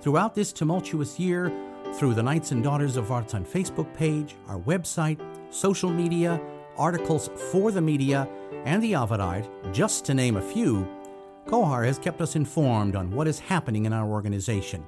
Throughout 0.00 0.34
this 0.34 0.52
tumultuous 0.52 1.20
year, 1.20 1.52
through 1.94 2.14
the 2.14 2.22
Knights 2.24 2.50
and 2.50 2.64
Daughters 2.64 2.96
of 2.96 3.06
Vartan 3.06 3.46
Facebook 3.46 3.94
page, 3.94 4.34
our 4.48 4.58
website, 4.58 5.20
social 5.54 5.88
media, 5.88 6.40
articles 6.78 7.30
for 7.50 7.70
the 7.70 7.80
media, 7.80 8.28
and 8.64 8.82
the 8.82 8.92
Avarite, 8.92 9.48
just 9.72 10.04
to 10.04 10.14
name 10.14 10.36
a 10.36 10.42
few, 10.42 10.86
Kohar 11.46 11.86
has 11.86 11.98
kept 11.98 12.20
us 12.20 12.36
informed 12.36 12.96
on 12.96 13.10
what 13.10 13.28
is 13.28 13.38
happening 13.38 13.84
in 13.84 13.92
our 13.92 14.08
organization. 14.08 14.84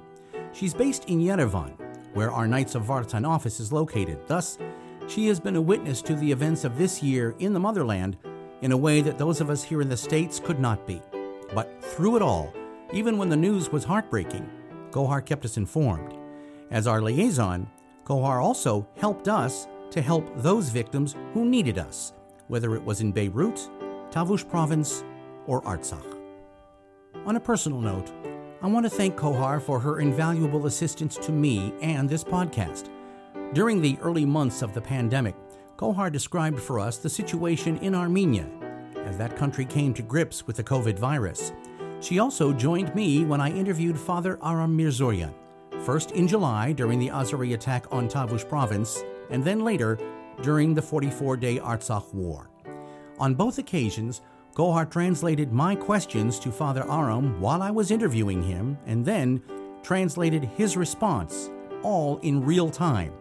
She's 0.51 0.73
based 0.73 1.05
in 1.05 1.19
Yerevan, 1.19 1.73
where 2.13 2.31
our 2.31 2.47
Knights 2.47 2.75
of 2.75 2.83
Vartan 2.83 3.27
office 3.27 3.59
is 3.59 3.71
located. 3.71 4.19
Thus, 4.27 4.57
she 5.07 5.27
has 5.27 5.39
been 5.39 5.55
a 5.55 5.61
witness 5.61 6.01
to 6.03 6.15
the 6.15 6.31
events 6.31 6.63
of 6.65 6.77
this 6.77 7.01
year 7.01 7.35
in 7.39 7.53
the 7.53 7.59
motherland 7.59 8.17
in 8.61 8.71
a 8.71 8.77
way 8.77 9.01
that 9.01 9.17
those 9.17 9.41
of 9.41 9.49
us 9.49 9.63
here 9.63 9.81
in 9.81 9.89
the 9.89 9.97
States 9.97 10.39
could 10.39 10.59
not 10.59 10.85
be. 10.85 11.01
But 11.53 11.83
through 11.83 12.17
it 12.17 12.21
all, 12.21 12.53
even 12.91 13.17
when 13.17 13.29
the 13.29 13.37
news 13.37 13.71
was 13.71 13.83
heartbreaking, 13.83 14.49
Gohar 14.91 15.25
kept 15.25 15.45
us 15.45 15.57
informed. 15.57 16.13
As 16.71 16.87
our 16.87 17.01
liaison, 17.01 17.69
Gohar 18.03 18.41
also 18.43 18.87
helped 18.97 19.27
us 19.27 19.67
to 19.91 20.01
help 20.01 20.29
those 20.37 20.69
victims 20.69 21.15
who 21.33 21.45
needed 21.45 21.77
us, 21.77 22.13
whether 22.47 22.75
it 22.75 22.83
was 22.83 23.01
in 23.01 23.11
Beirut, 23.11 23.69
Tavush 24.11 24.47
province, 24.47 25.03
or 25.45 25.61
Artsakh. 25.63 26.17
On 27.25 27.35
a 27.35 27.39
personal 27.39 27.81
note, 27.81 28.11
I 28.61 28.67
want 28.67 28.85
to 28.85 28.89
thank 28.89 29.15
Kohar 29.15 29.61
for 29.61 29.79
her 29.79 29.99
invaluable 29.99 30.65
assistance 30.65 31.15
to 31.17 31.31
me 31.31 31.73
and 31.81 32.09
this 32.09 32.23
podcast. 32.23 32.89
During 33.53 33.81
the 33.81 33.97
early 34.01 34.25
months 34.25 34.61
of 34.61 34.73
the 34.73 34.81
pandemic, 34.81 35.35
Kohar 35.77 36.11
described 36.11 36.59
for 36.59 36.79
us 36.79 36.97
the 36.97 37.09
situation 37.09 37.77
in 37.77 37.95
Armenia 37.95 38.47
as 39.05 39.17
that 39.17 39.37
country 39.37 39.65
came 39.65 39.93
to 39.93 40.01
grips 40.01 40.45
with 40.45 40.55
the 40.55 40.63
COVID 40.63 40.99
virus. 40.99 41.51
She 42.01 42.19
also 42.19 42.53
joined 42.53 42.93
me 42.93 43.25
when 43.25 43.41
I 43.41 43.51
interviewed 43.51 43.97
Father 43.97 44.37
Aram 44.43 44.77
Mirzoyan, 44.77 45.33
first 45.81 46.11
in 46.11 46.27
July 46.27 46.73
during 46.73 46.99
the 46.99 47.09
Azeri 47.09 47.53
attack 47.53 47.85
on 47.91 48.07
Tavush 48.07 48.47
province, 48.47 49.03
and 49.29 49.43
then 49.43 49.63
later 49.63 49.97
during 50.41 50.73
the 50.73 50.81
44 50.81 51.37
day 51.37 51.59
Artsakh 51.59 52.13
War. 52.13 52.49
On 53.19 53.35
both 53.35 53.57
occasions, 53.57 54.21
Gohar 54.55 54.89
translated 54.89 55.53
my 55.53 55.75
questions 55.75 56.39
to 56.39 56.51
Father 56.51 56.89
Aram 56.89 57.39
while 57.39 57.61
I 57.61 57.71
was 57.71 57.91
interviewing 57.91 58.43
him, 58.43 58.77
and 58.85 59.05
then 59.05 59.41
translated 59.83 60.43
his 60.43 60.75
response, 60.75 61.49
all 61.83 62.17
in 62.17 62.43
real 62.43 62.69
time. 62.69 63.13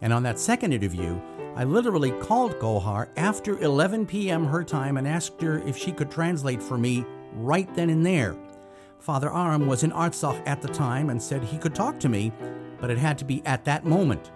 And 0.00 0.12
on 0.12 0.22
that 0.24 0.38
second 0.38 0.72
interview, 0.72 1.20
I 1.54 1.64
literally 1.64 2.12
called 2.12 2.58
Gohar 2.58 3.08
after 3.16 3.58
11 3.58 4.06
p.m. 4.06 4.44
her 4.46 4.64
time 4.64 4.96
and 4.96 5.06
asked 5.06 5.40
her 5.42 5.58
if 5.66 5.76
she 5.76 5.92
could 5.92 6.10
translate 6.10 6.62
for 6.62 6.76
me 6.76 7.04
right 7.34 7.72
then 7.74 7.90
and 7.90 8.04
there. 8.04 8.36
Father 8.98 9.32
Aram 9.32 9.66
was 9.66 9.82
in 9.82 9.92
Artsakh 9.92 10.42
at 10.46 10.62
the 10.62 10.68
time 10.68 11.10
and 11.10 11.22
said 11.22 11.42
he 11.42 11.58
could 11.58 11.74
talk 11.74 11.98
to 12.00 12.08
me, 12.08 12.32
but 12.80 12.90
it 12.90 12.98
had 12.98 13.18
to 13.18 13.24
be 13.24 13.42
at 13.44 13.64
that 13.64 13.84
moment. 13.84 14.30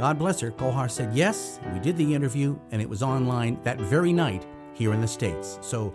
God 0.00 0.18
bless 0.18 0.40
her, 0.40 0.50
Kohar 0.50 0.90
said 0.90 1.14
yes. 1.14 1.60
We 1.74 1.78
did 1.78 1.94
the 1.98 2.14
interview, 2.14 2.58
and 2.70 2.80
it 2.80 2.88
was 2.88 3.02
online 3.02 3.60
that 3.64 3.78
very 3.78 4.14
night 4.14 4.46
here 4.72 4.94
in 4.94 5.02
the 5.02 5.06
States. 5.06 5.58
So, 5.60 5.90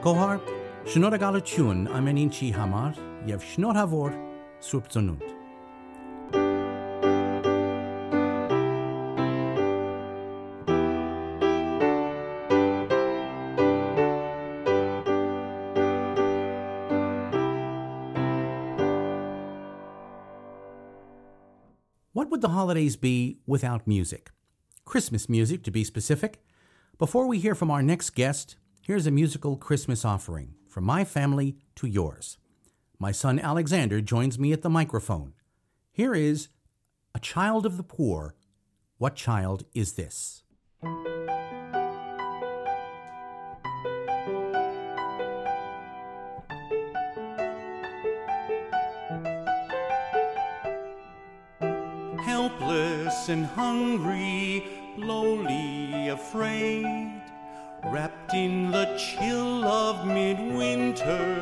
Kohar, 0.00 0.40
shnor 0.86 1.18
galachun 1.18 1.86
ameninchi 1.88 2.50
hamar, 2.50 2.94
yev 3.26 3.42
shnor 3.42 3.74
havor. 3.74 4.18
Holidays 22.72 22.96
be 22.96 23.36
without 23.46 23.86
music? 23.86 24.30
Christmas 24.86 25.28
music, 25.28 25.62
to 25.64 25.70
be 25.70 25.84
specific. 25.84 26.42
Before 26.96 27.26
we 27.26 27.38
hear 27.38 27.54
from 27.54 27.70
our 27.70 27.82
next 27.82 28.14
guest, 28.14 28.56
here's 28.80 29.06
a 29.06 29.10
musical 29.10 29.58
Christmas 29.58 30.06
offering 30.06 30.54
from 30.66 30.84
my 30.84 31.04
family 31.04 31.58
to 31.76 31.86
yours. 31.86 32.38
My 32.98 33.12
son 33.12 33.38
Alexander 33.38 34.00
joins 34.00 34.38
me 34.38 34.54
at 34.54 34.62
the 34.62 34.70
microphone. 34.70 35.34
Here 35.90 36.14
is 36.14 36.48
A 37.14 37.20
Child 37.20 37.66
of 37.66 37.76
the 37.76 37.82
Poor. 37.82 38.36
What 38.96 39.16
child 39.16 39.64
is 39.74 39.92
this? 39.92 40.42
And 53.28 53.46
hungry, 53.46 54.64
lowly, 54.96 56.08
afraid, 56.08 57.22
wrapped 57.84 58.34
in 58.34 58.70
the 58.70 58.96
chill 58.96 59.64
of 59.64 60.06
midwinter, 60.06 61.36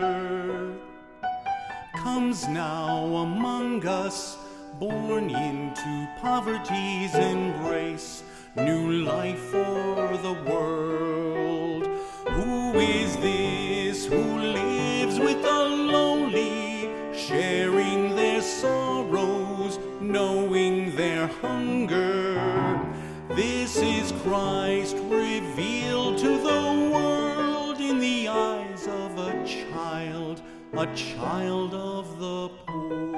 comes 1.97 2.47
now 2.49 3.07
among 3.17 3.87
us, 3.87 4.37
born 4.79 5.31
into 5.31 6.09
poverty's 6.21 7.15
embrace, 7.15 8.25
new 8.57 9.05
life 9.05 9.39
for 9.39 10.19
the 10.19 10.37
world. 10.47 11.87
Who 12.29 12.79
is 12.79 13.17
this 13.17 14.07
who 14.07 14.39
Christ 24.31 24.97
revealed 25.09 26.17
to 26.19 26.39
the 26.39 26.89
world 26.93 27.81
in 27.81 27.99
the 27.99 28.29
eyes 28.29 28.87
of 28.87 29.19
a 29.19 29.45
child, 29.45 30.41
a 30.73 30.87
child 30.95 31.75
of 31.75 32.17
the 32.21 32.49
poor. 32.65 33.11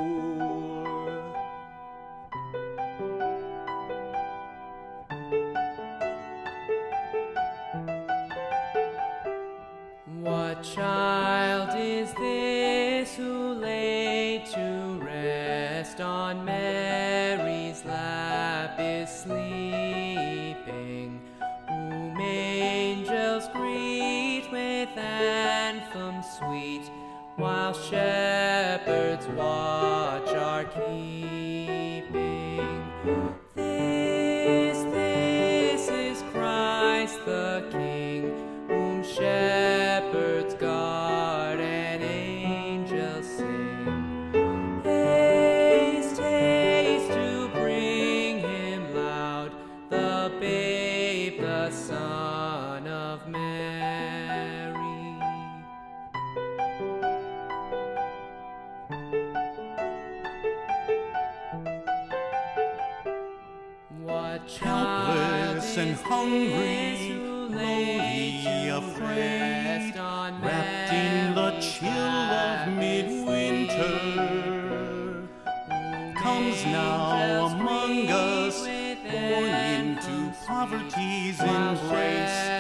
What 10.23 10.63
child 10.63 11.79
is 11.79 12.11
this 12.15 13.15
who 13.17 13.53
lay 13.53 14.47
to 14.55 14.99
rest 15.05 16.01
on? 16.01 16.23
on 16.23 17.12
anthems 24.97 26.27
sweet, 26.39 26.91
while 27.37 27.73
shepherds 27.73 29.27
watch 29.29 30.29
our 30.29 30.65
keeping. 30.65 32.13
This, 33.55 34.79
this 34.85 35.89
is 35.89 36.23
Christ 36.33 37.25
the 37.25 37.67
and 65.83 65.97
hungry, 65.97 66.47
this 66.49 67.01
who 67.09 67.49
lay 67.49 68.45
lowly, 68.45 68.69
to 68.69 68.69
afraid, 68.69 69.93
wrapped 70.41 70.93
in 70.93 71.35
the 71.35 71.51
chill 71.61 71.91
of 71.91 72.69
midwinter, 72.69 73.99
comes 76.23 76.65
now 76.67 77.47
among 77.47 78.09
us, 78.09 78.61
born 79.11 79.51
into 79.75 80.33
poverty's 80.47 81.41
embrace, 81.41 82.52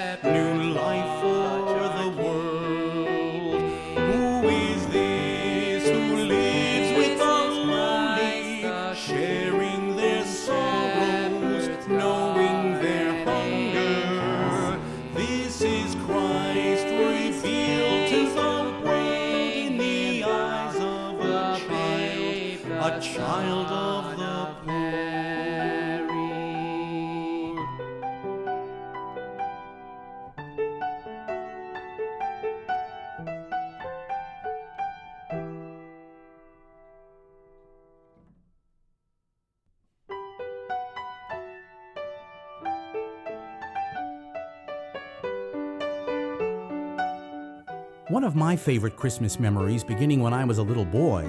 favorite 48.63 48.97
Christmas 48.97 49.41
memories, 49.41 49.83
beginning 49.83 50.21
when 50.21 50.33
I 50.33 50.45
was 50.45 50.59
a 50.59 50.63
little 50.63 50.85
boy, 50.85 51.29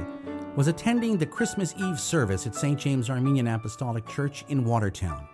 was 0.55 0.67
attending 0.67 1.17
the 1.17 1.25
Christmas 1.25 1.73
Eve 1.79 1.99
service 1.99 2.45
at 2.45 2.53
St. 2.53 2.79
James 2.79 3.09
Armenian 3.09 3.47
Apostolic 3.47 4.07
Church 4.07 4.45
in 4.49 4.63
Watertown. 4.63 5.27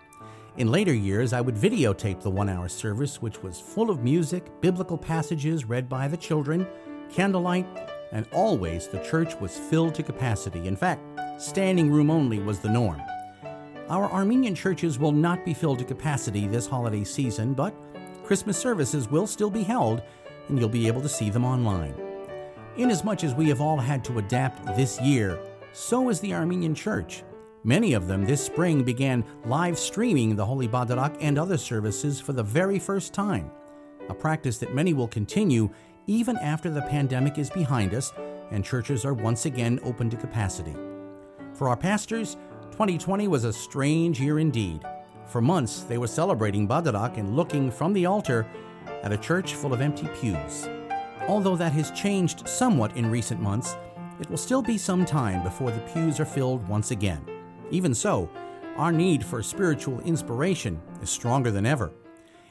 In 0.56 0.72
later 0.72 0.94
years, 0.94 1.34
I 1.34 1.42
would 1.42 1.56
videotape 1.56 2.22
the 2.22 2.30
one 2.30 2.48
hour 2.48 2.70
service, 2.70 3.22
which 3.22 3.44
was 3.44 3.60
full 3.60 3.90
of 3.90 4.02
music, 4.02 4.46
biblical 4.62 4.98
passages 4.98 5.66
read 5.66 5.90
by 5.90 6.08
the 6.08 6.16
children, 6.16 6.66
candlelight, 7.12 7.68
and 8.14 8.26
always 8.32 8.88
the 8.88 9.00
church 9.00 9.36
was 9.42 9.58
filled 9.58 9.94
to 9.96 10.04
capacity. 10.04 10.68
In 10.68 10.78
fact, 10.78 11.02
standing 11.38 11.92
room 11.92 12.10
only 12.10 12.40
was 12.40 12.60
the 12.60 12.70
norm. 12.70 13.02
Our 13.90 14.10
Armenian 14.10 14.56
churches 14.56 15.00
will 15.00 15.12
not 15.12 15.44
be 15.44 15.54
filled 15.54 15.80
to 15.80 15.86
capacity 15.86 16.48
this 16.48 16.66
holiday 16.66 17.04
season, 17.04 17.54
but 17.54 17.76
Christmas 18.24 18.58
services 18.58 19.10
will 19.10 19.28
still 19.28 19.50
be 19.50 19.64
held, 19.64 20.02
and 20.50 20.60
you'll 20.60 20.70
be 20.70 20.88
able 20.88 21.02
to 21.02 21.10
see 21.10 21.30
them 21.30 21.46
online. 21.46 21.96
Inasmuch 22.78 23.24
as 23.24 23.34
we 23.34 23.50
have 23.50 23.62
all 23.62 23.78
had 23.78 24.04
to 24.06 24.20
adapt 24.20 24.66
this 24.76 25.00
year, 25.02 25.40
so 25.74 26.10
is 26.10 26.20
the 26.20 26.34
Armenian 26.34 26.76
Church. 26.76 27.24
Many 27.64 27.94
of 27.94 28.08
them 28.08 28.26
this 28.26 28.44
spring 28.44 28.84
began 28.84 29.24
live 29.46 29.78
streaming 29.78 30.36
the 30.36 30.46
Holy 30.46 30.68
Badarak 30.68 31.18
and 31.20 31.38
other 31.38 31.58
services 31.58 32.20
for 32.20 32.34
the 32.34 32.44
very 32.44 32.80
first 32.80 33.14
time, 33.14 33.52
a 34.08 34.14
practice 34.14 34.58
that 34.60 34.74
many 34.74 34.94
will 34.94 35.08
continue 35.08 35.70
even 36.08 36.38
after 36.38 36.70
the 36.70 36.82
pandemic 36.84 37.38
is 37.38 37.50
behind 37.50 37.94
us 37.94 38.14
and 38.52 38.66
churches 38.66 39.06
are 39.06 39.14
once 39.14 39.46
again 39.46 39.80
open 39.84 40.10
to 40.10 40.18
capacity. 40.18 40.76
For 41.54 41.70
our 41.70 41.78
pastors, 41.78 42.36
2020 42.72 43.28
was 43.28 43.44
a 43.44 43.54
strange 43.54 44.20
year 44.20 44.40
indeed. 44.40 44.82
For 45.26 45.42
months, 45.42 45.82
they 45.82 45.98
were 45.98 46.08
celebrating 46.08 46.68
Badarak 46.68 47.18
and 47.18 47.36
looking 47.36 47.70
from 47.70 47.94
the 47.94 48.06
altar 48.06 48.48
at 49.04 49.12
a 49.12 49.18
church 49.18 49.56
full 49.56 49.74
of 49.74 49.82
empty 49.82 50.08
pews. 50.20 50.68
Although 51.28 51.56
that 51.58 51.74
has 51.74 51.92
changed 51.92 52.48
somewhat 52.48 52.96
in 52.98 53.10
recent 53.10 53.42
months, 53.42 53.76
it 54.20 54.30
will 54.30 54.38
still 54.38 54.62
be 54.62 54.78
some 54.78 55.06
time 55.06 55.44
before 55.44 55.72
the 55.72 55.80
pews 55.94 56.20
are 56.20 56.26
filled 56.26 56.68
once 56.68 56.92
again. 56.92 57.24
Even 57.72 57.94
so, 57.94 58.30
our 58.78 58.92
need 58.92 59.24
for 59.24 59.44
spiritual 59.44 60.00
inspiration 60.02 60.82
is 61.02 61.10
stronger 61.10 61.52
than 61.52 61.65
ever. 61.65 61.92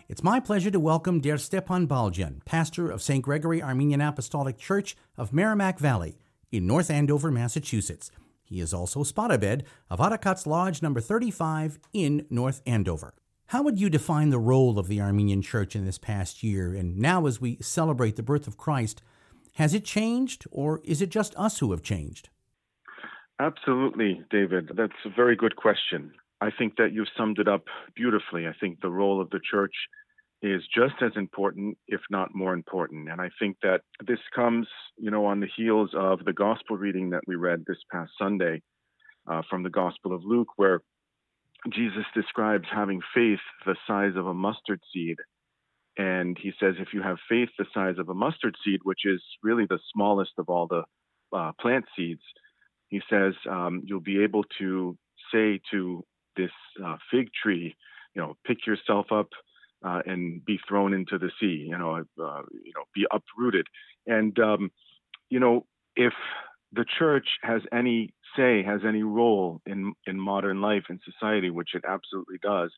It's 0.08 0.22
my 0.22 0.40
pleasure 0.40 0.70
to 0.70 0.80
welcome 0.80 1.20
Der 1.20 1.36
Stepan 1.36 1.86
Baljan, 1.86 2.44
pastor 2.44 2.90
of 2.90 3.02
St. 3.02 3.22
Gregory 3.22 3.62
Armenian 3.62 4.00
Apostolic 4.00 4.56
Church 4.56 4.96
of 5.16 5.32
Merrimack 5.32 5.78
Valley 5.78 6.18
in 6.50 6.66
North 6.66 6.90
Andover, 6.90 7.30
Massachusetts. 7.30 8.10
He 8.42 8.60
is 8.60 8.72
also 8.72 9.04
Spadabed 9.04 9.64
of 9.90 9.98
Aragats 9.98 10.46
Lodge 10.46 10.80
number 10.80 11.00
35 11.00 11.78
in 11.92 12.24
North 12.30 12.62
Andover. 12.64 13.12
How 13.48 13.62
would 13.62 13.80
you 13.80 13.88
define 13.88 14.28
the 14.28 14.38
role 14.38 14.78
of 14.78 14.88
the 14.88 15.00
Armenian 15.00 15.40
Church 15.40 15.74
in 15.74 15.86
this 15.86 15.96
past 15.96 16.42
year 16.42 16.74
and 16.74 16.98
now 16.98 17.24
as 17.24 17.40
we 17.40 17.56
celebrate 17.62 18.16
the 18.16 18.22
birth 18.22 18.46
of 18.46 18.58
Christ? 18.58 19.02
Has 19.54 19.72
it 19.72 19.86
changed 19.86 20.44
or 20.50 20.82
is 20.84 21.00
it 21.00 21.08
just 21.08 21.34
us 21.34 21.58
who 21.58 21.70
have 21.70 21.82
changed? 21.82 22.28
Absolutely, 23.40 24.22
David. 24.30 24.72
That's 24.76 24.92
a 25.06 25.08
very 25.08 25.34
good 25.34 25.56
question. 25.56 26.12
I 26.42 26.50
think 26.50 26.76
that 26.76 26.92
you've 26.92 27.08
summed 27.16 27.38
it 27.38 27.48
up 27.48 27.64
beautifully. 27.96 28.46
I 28.46 28.52
think 28.60 28.82
the 28.82 28.90
role 28.90 29.18
of 29.18 29.30
the 29.30 29.40
church 29.50 29.74
is 30.42 30.60
just 30.66 30.96
as 31.00 31.12
important, 31.16 31.78
if 31.88 32.02
not 32.10 32.34
more 32.34 32.52
important. 32.52 33.08
And 33.08 33.18
I 33.18 33.30
think 33.38 33.56
that 33.62 33.80
this 34.06 34.20
comes, 34.36 34.66
you 34.98 35.10
know, 35.10 35.24
on 35.24 35.40
the 35.40 35.48
heels 35.56 35.92
of 35.94 36.22
the 36.26 36.34
gospel 36.34 36.76
reading 36.76 37.08
that 37.10 37.22
we 37.26 37.34
read 37.34 37.64
this 37.66 37.78
past 37.90 38.10
Sunday 38.18 38.60
uh, 39.26 39.40
from 39.48 39.62
the 39.62 39.70
Gospel 39.70 40.14
of 40.14 40.22
Luke, 40.22 40.48
where 40.56 40.82
Jesus 41.72 42.04
describes 42.14 42.66
having 42.72 43.00
faith 43.14 43.40
the 43.66 43.76
size 43.86 44.12
of 44.16 44.26
a 44.26 44.34
mustard 44.34 44.80
seed. 44.92 45.16
And 45.96 46.38
he 46.40 46.52
says, 46.60 46.74
if 46.78 46.94
you 46.94 47.02
have 47.02 47.16
faith 47.28 47.48
the 47.58 47.66
size 47.74 47.96
of 47.98 48.08
a 48.08 48.14
mustard 48.14 48.54
seed, 48.64 48.80
which 48.84 49.00
is 49.04 49.20
really 49.42 49.66
the 49.68 49.80
smallest 49.92 50.32
of 50.38 50.48
all 50.48 50.68
the 50.68 50.84
uh, 51.36 51.52
plant 51.60 51.86
seeds, 51.96 52.22
he 52.88 53.00
says 53.10 53.34
um, 53.50 53.82
you'll 53.84 54.00
be 54.00 54.22
able 54.22 54.44
to 54.58 54.96
say 55.32 55.60
to 55.72 56.04
this 56.36 56.52
uh, 56.84 56.96
fig 57.10 57.28
tree, 57.42 57.74
you 58.14 58.22
know, 58.22 58.36
pick 58.46 58.66
yourself 58.66 59.06
up 59.10 59.28
uh, 59.84 60.00
and 60.06 60.44
be 60.44 60.58
thrown 60.68 60.94
into 60.94 61.18
the 61.18 61.30
sea, 61.40 61.66
you 61.68 61.76
know, 61.76 61.96
uh, 61.96 62.42
you 62.64 62.72
know, 62.74 62.84
be 62.94 63.04
uprooted. 63.10 63.66
And 64.06 64.38
um, 64.38 64.70
you 65.28 65.40
know, 65.40 65.66
if 65.96 66.14
the 66.72 66.84
church 66.98 67.26
has 67.42 67.62
any 67.72 68.14
say, 68.36 68.62
has 68.62 68.80
any 68.86 69.02
role 69.02 69.60
in 69.66 69.92
in 70.06 70.18
modern 70.18 70.60
life 70.60 70.84
and 70.88 71.00
society, 71.04 71.50
which 71.50 71.70
it 71.74 71.84
absolutely 71.86 72.38
does, 72.42 72.70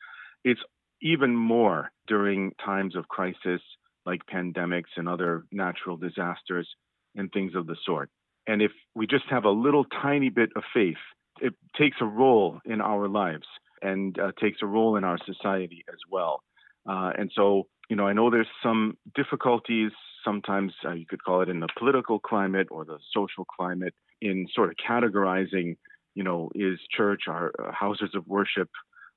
it's 0.45 0.61
even 1.03 1.35
more 1.35 1.91
during 2.07 2.53
times 2.65 2.95
of 2.97 3.09
crisis 3.09 3.61
like 4.07 4.21
pandemics 4.33 4.93
and 4.97 5.09
other 5.09 5.45
natural 5.53 5.97
disasters 5.97 6.69
and 7.15 7.31
things 7.33 7.55
of 7.55 7.67
the 7.67 7.77
sort. 7.85 8.11
And 8.47 8.63
if 8.63 8.73
we 8.95 9.07
just 9.07 9.25
have 9.31 9.45
a 9.45 9.51
little 9.51 9.85
tiny 9.85 10.31
bit 10.31 10.51
of 10.57 10.63
faith, 10.75 10.97
it 11.41 11.55
takes 11.79 11.99
a 12.01 12.07
role 12.07 12.61
in 12.65 12.81
our 12.81 13.09
lives 13.09 13.47
and 13.83 14.19
uh, 14.19 14.33
takes 14.41 14.59
a 14.63 14.67
role 14.67 14.97
in 14.97 15.05
our 15.05 15.19
society 15.25 15.85
as 15.89 15.99
well. 16.11 16.43
Uh, 16.89 17.13
and 17.17 17.31
so, 17.35 17.65
you 17.89 17.97
know, 17.97 18.07
I 18.07 18.13
know 18.13 18.31
there's 18.31 18.47
some 18.63 18.97
difficulties, 19.15 19.93
sometimes 20.25 20.73
uh, 20.85 20.93
you 20.93 21.07
could 21.07 21.23
call 21.23 21.43
it 21.43 21.49
in 21.49 21.61
the 21.61 21.69
political 21.79 22.19
climate 22.19 22.69
or 22.71 22.85
the 22.85 22.99
social 23.15 23.45
climate, 23.45 23.95
in 24.21 24.47
sort 24.55 24.69
of 24.69 24.77
categorizing, 24.77 25.77
you 26.15 26.25
know, 26.25 26.51
is 26.55 26.79
church, 26.97 27.23
are 27.29 27.53
uh, 27.59 27.73
houses 27.73 28.11
of 28.15 28.27
worship, 28.27 28.69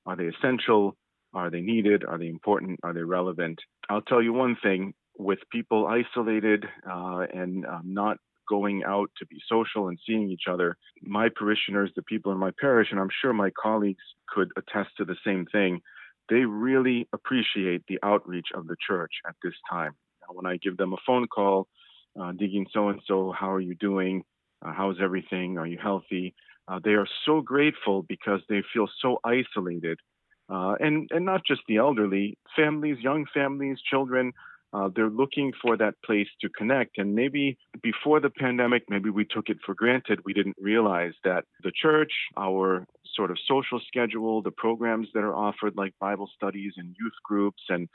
are 0.06 0.16
they 0.16 0.26
essential? 0.26 0.96
Are 1.34 1.50
they 1.50 1.62
needed? 1.62 2.04
Are 2.06 2.18
they 2.18 2.28
important? 2.28 2.80
Are 2.84 2.94
they 2.94 3.02
relevant? 3.02 3.60
I'll 3.90 4.02
tell 4.02 4.22
you 4.22 4.34
one 4.34 4.56
thing 4.62 4.94
with 5.18 5.40
people 5.52 5.88
isolated 5.88 6.66
uh, 6.90 7.26
and 7.34 7.66
um, 7.66 7.82
not 7.86 8.18
going 8.48 8.84
out 8.86 9.10
to 9.18 9.26
be 9.26 9.38
social 9.50 9.88
and 9.88 9.98
seeing 10.06 10.30
each 10.30 10.44
other. 10.50 10.76
My 11.02 11.30
parishioners, 11.34 11.92
the 11.96 12.04
people 12.04 12.32
in 12.32 12.38
my 12.38 12.52
parish, 12.60 12.90
and 12.92 13.00
I'm 13.00 13.10
sure 13.22 13.34
my 13.34 13.52
colleagues 13.62 14.04
could 14.28 14.52
attest 14.58 14.90
to 14.98 15.06
the 15.06 15.16
same 15.26 15.46
thing, 15.52 15.82
they 16.30 16.46
really 16.46 17.08
appreciate 17.14 17.84
the 17.88 18.00
outreach 18.04 18.48
of 18.54 18.68
the 18.68 18.76
church 18.86 19.12
at 19.28 19.36
this 19.44 19.54
time. 19.70 19.94
When 20.34 20.46
I 20.46 20.58
give 20.58 20.78
them 20.78 20.94
a 20.94 20.98
phone 21.06 21.28
call, 21.28 21.68
uh, 22.20 22.32
digging 22.32 22.68
so 22.74 22.90
and 22.90 23.02
so, 23.08 23.34
how 23.38 23.52
are 23.52 23.62
you 23.62 23.76
doing? 23.76 24.24
Uh, 24.64 24.74
how's 24.74 24.98
everything? 25.02 25.58
Are 25.58 25.68
you 25.68 25.78
healthy? 25.82 26.34
Uh, 26.68 26.80
they 26.84 26.92
are 26.92 27.08
so 27.26 27.42
grateful 27.42 28.04
because 28.04 28.42
they 28.50 28.64
feel 28.74 28.88
so 29.02 29.20
isolated. 29.24 30.00
Uh, 30.50 30.76
and, 30.80 31.10
and 31.12 31.26
not 31.26 31.42
just 31.46 31.62
the 31.68 31.78
elderly, 31.78 32.38
families, 32.56 32.98
young 33.02 33.26
families, 33.34 33.78
children, 33.90 34.34
uh, 34.74 34.90
they're 34.96 35.10
looking 35.10 35.54
for 35.62 35.78
that 35.78 35.94
place 36.04 36.28
to 36.42 36.50
connect. 36.50 36.98
And 36.98 37.14
maybe 37.14 37.58
before 37.82 38.20
the 38.20 38.30
pandemic, 38.30 38.84
maybe 38.90 39.10
we 39.10 39.24
took 39.24 39.50
it 39.50 39.58
for 39.66 39.76
granted. 39.76 40.20
We 40.26 40.34
didn't 40.34 40.58
realize 40.60 41.14
that 41.24 41.46
the 41.64 41.72
church, 41.72 42.12
our 42.38 42.86
sort 43.16 43.30
of 43.30 43.38
social 43.48 43.80
schedule, 43.88 44.42
the 44.42 44.52
programs 44.52 45.08
that 45.14 45.24
are 45.24 45.36
offered, 45.36 45.74
like 45.76 45.94
Bible 46.00 46.30
studies 46.36 46.74
and 46.78 46.96
youth 47.00 47.14
groups 47.24 47.62
and 47.70 47.88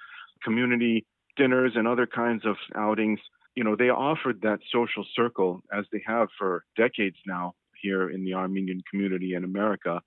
community 0.44 1.04
dinners 1.38 1.72
and 1.76 1.88
other 1.88 2.06
kinds 2.06 2.44
of 2.44 2.56
outings, 2.76 3.20
you 3.54 3.64
know, 3.64 3.76
they 3.76 3.90
offered 3.90 4.42
that 4.42 4.58
social 4.70 5.04
circle 5.16 5.62
as 5.72 5.84
they 5.92 6.02
have 6.06 6.28
for 6.38 6.64
decades 6.76 7.16
now 7.26 7.54
here 7.80 8.10
in 8.10 8.24
the 8.24 8.34
Armenian 8.34 8.82
community 8.90 9.34
in 9.34 9.44
America. 9.44 10.00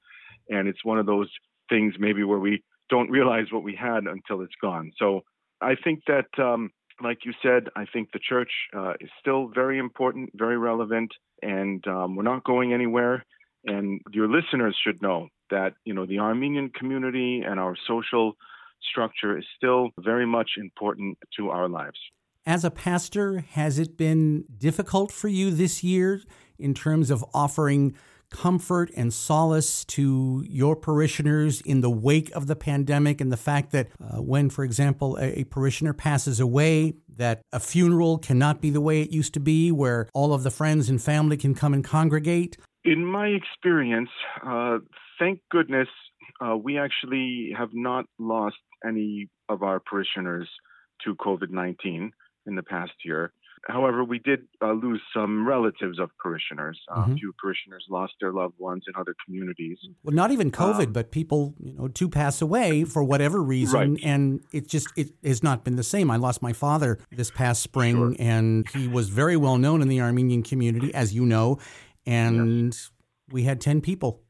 And 0.50 0.68
it's 0.68 0.86
one 0.86 1.00
of 1.00 1.06
those 1.06 1.30
things 1.70 1.96
maybe 1.98 2.24
where 2.24 2.40
we 2.40 2.64
don't 2.90 3.10
realize 3.10 3.46
what 3.52 3.64
we 3.64 3.76
had 3.76 4.04
until 4.04 4.42
it's 4.42 4.54
gone. 4.62 4.92
So 4.98 5.22
I 5.62 5.76
think 5.82 6.04
that, 6.08 6.28
um, 6.38 6.72
like 7.02 7.20
you 7.26 7.34
said, 7.42 7.70
I 7.76 7.86
think 7.92 8.12
the 8.12 8.20
church 8.20 8.52
uh, 8.76 8.94
is 9.00 9.10
still 9.20 9.50
very 9.54 9.80
important, 9.80 10.30
very 10.36 10.58
relevant, 10.58 11.12
and 11.42 11.86
um, 11.88 12.16
we're 12.16 12.24
not 12.24 12.44
going 12.44 12.74
anywhere. 12.74 13.26
And 13.66 14.02
your 14.12 14.28
listeners 14.28 14.76
should 14.84 15.02
know 15.02 15.30
that 15.50 15.74
you 15.86 15.94
know 15.94 16.06
the 16.06 16.20
Armenian 16.20 16.70
community 16.70 17.44
and 17.46 17.60
our 17.60 17.76
social 17.88 18.34
structure 18.90 19.38
is 19.38 19.46
still 19.56 19.90
very 20.00 20.26
much 20.26 20.52
important 20.58 21.18
to 21.38 21.50
our 21.50 21.68
lives. 21.68 21.98
As 22.46 22.66
a 22.66 22.72
pastor, 22.72 23.46
has 23.52 23.78
it 23.78 23.98
been 23.98 24.46
difficult 24.58 25.12
for 25.12 25.28
you 25.28 25.52
this 25.52 25.84
year 25.84 26.22
in 26.58 26.74
terms 26.74 27.12
of 27.12 27.24
offering 27.34 27.96
comfort 28.32 28.90
and 28.96 29.14
solace 29.14 29.84
to 29.84 30.44
your 30.48 30.76
parishioners 30.76 31.62
in 31.62 31.82
the 31.82 31.90
wake 31.90 32.32
of 32.32 32.48
the 32.48 32.56
pandemic 32.56 33.22
and 33.22 33.32
the 33.32 33.38
fact 33.38 33.72
that 33.72 33.90
uh, 34.02 34.22
when, 34.22 34.50
for 34.50 34.64
example, 34.64 35.18
a, 35.18 35.42
a, 35.42 35.44
parishioner 35.44 35.94
passes 35.94 36.40
away, 36.40 36.94
that 37.18 37.42
a 37.52 37.60
funeral 37.60 38.18
cannot 38.18 38.62
be 38.62 38.70
the 38.70 38.82
way 38.82 39.02
it 39.02 39.12
used 39.12 39.34
to 39.34 39.40
be, 39.40 39.72
where 39.72 40.08
all 40.14 40.34
of 40.34 40.44
the 40.44 40.50
friends 40.50 40.90
and 40.90 41.02
family 41.02 41.36
can 41.36 41.54
come 41.54 41.74
and 41.74 41.84
congregate? 41.84 42.58
In 42.86 43.06
my 43.06 43.28
experience, 43.28 44.10
uh, 44.48 44.78
thank 45.20 45.42
goodness, 45.52 45.90
uh, 46.44 46.56
we 46.56 46.80
actually 46.80 47.54
have 47.56 47.70
not 47.74 48.06
lost 48.18 48.56
any 48.86 49.30
of 49.50 49.64
our 49.64 49.80
parishioners 49.80 50.50
to 51.06 51.16
COVID 51.16 51.50
19 51.50 52.12
in 52.46 52.56
the 52.56 52.64
past 52.64 52.94
year. 53.04 53.34
However, 53.68 54.04
we 54.04 54.18
did 54.18 54.48
uh, 54.64 54.72
lose 54.72 55.02
some 55.16 55.48
relatives 55.48 56.00
of 56.00 56.10
parishioners. 56.18 56.80
Uh, 56.90 57.02
mm-hmm. 57.02 57.12
A 57.12 57.16
few 57.16 57.34
parishioners 57.40 57.86
lost 57.90 58.14
their 58.20 58.32
loved 58.32 58.56
ones 58.58 58.86
in 58.88 59.00
other 59.00 59.14
communities. 59.24 59.78
Well, 60.04 60.16
not 60.16 60.32
even 60.32 60.50
COVID, 60.50 60.88
um, 60.88 60.94
but 60.94 61.12
people, 61.12 61.54
you 61.60 61.74
know, 61.74 61.88
to 61.88 62.10
pass 62.10 62.42
away 62.42 62.86
for 62.86 63.04
whatever 63.04 63.42
reason, 63.42 63.94
right. 63.94 64.04
and 64.04 64.44
it 64.52 64.68
just 64.68 64.88
it 64.96 65.12
has 65.24 65.44
not 65.44 65.64
been 65.64 65.76
the 65.76 65.84
same. 65.84 66.10
I 66.10 66.16
lost 66.16 66.42
my 66.42 66.54
father 66.54 66.98
this 67.12 67.30
past 67.30 67.62
spring, 67.62 67.96
sure. 67.96 68.16
and 68.18 68.68
he 68.70 68.88
was 68.88 69.10
very 69.10 69.38
well 69.38 69.60
known 69.60 69.84
in 69.84 69.90
the 69.90 70.02
Armenian 70.02 70.42
community, 70.42 70.92
as 70.96 71.14
you 71.14 71.24
know, 71.24 71.60
and 72.08 72.74
yes. 72.74 72.90
we 73.32 73.44
had 73.44 73.62
ten 73.62 73.80
people. 73.80 74.22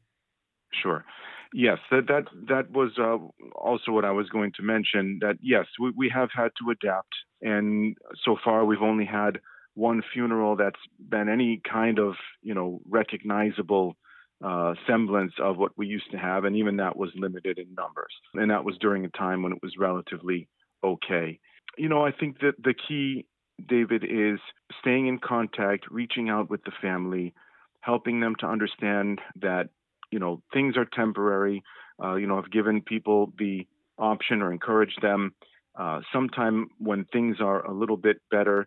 Sure. 0.82 1.06
Yes, 1.54 1.78
that 1.90 2.06
that 2.08 2.24
that 2.48 2.70
was 2.70 2.92
uh, 2.98 3.18
also 3.54 3.92
what 3.92 4.04
I 4.04 4.10
was 4.10 4.28
going 4.30 4.52
to 4.56 4.62
mention. 4.62 5.18
That 5.20 5.36
yes, 5.42 5.66
we, 5.78 5.92
we 5.94 6.08
have 6.08 6.30
had 6.34 6.50
to 6.58 6.70
adapt, 6.70 7.12
and 7.42 7.96
so 8.24 8.36
far 8.42 8.64
we've 8.64 8.80
only 8.80 9.04
had 9.04 9.38
one 9.74 10.02
funeral 10.12 10.56
that's 10.56 10.80
been 10.98 11.28
any 11.28 11.60
kind 11.70 11.98
of 11.98 12.14
you 12.42 12.54
know 12.54 12.80
recognizable 12.88 13.96
uh, 14.42 14.74
semblance 14.86 15.34
of 15.40 15.58
what 15.58 15.72
we 15.76 15.86
used 15.86 16.10
to 16.12 16.18
have, 16.18 16.44
and 16.44 16.56
even 16.56 16.78
that 16.78 16.96
was 16.96 17.10
limited 17.14 17.58
in 17.58 17.74
numbers, 17.74 18.14
and 18.34 18.50
that 18.50 18.64
was 18.64 18.78
during 18.80 19.04
a 19.04 19.10
time 19.10 19.42
when 19.42 19.52
it 19.52 19.62
was 19.62 19.74
relatively 19.78 20.48
okay. 20.82 21.38
You 21.76 21.88
know, 21.88 22.04
I 22.04 22.12
think 22.12 22.40
that 22.40 22.54
the 22.62 22.74
key, 22.74 23.26
David, 23.68 24.04
is 24.04 24.40
staying 24.80 25.06
in 25.06 25.18
contact, 25.18 25.84
reaching 25.90 26.30
out 26.30 26.48
with 26.48 26.64
the 26.64 26.72
family, 26.80 27.34
helping 27.80 28.20
them 28.20 28.36
to 28.40 28.46
understand 28.46 29.20
that 29.40 29.68
you 30.12 30.18
know 30.18 30.42
things 30.52 30.76
are 30.76 30.84
temporary. 30.84 31.62
Uh, 32.02 32.14
you 32.14 32.26
know, 32.26 32.38
I've 32.38 32.50
given 32.50 32.82
people 32.82 33.32
the 33.38 33.66
option 33.98 34.42
or 34.42 34.52
encouraged 34.52 35.00
them 35.02 35.34
uh, 35.78 36.00
sometime 36.12 36.68
when 36.78 37.04
things 37.12 37.36
are 37.40 37.64
a 37.64 37.72
little 37.72 37.96
bit 37.96 38.16
better 38.30 38.66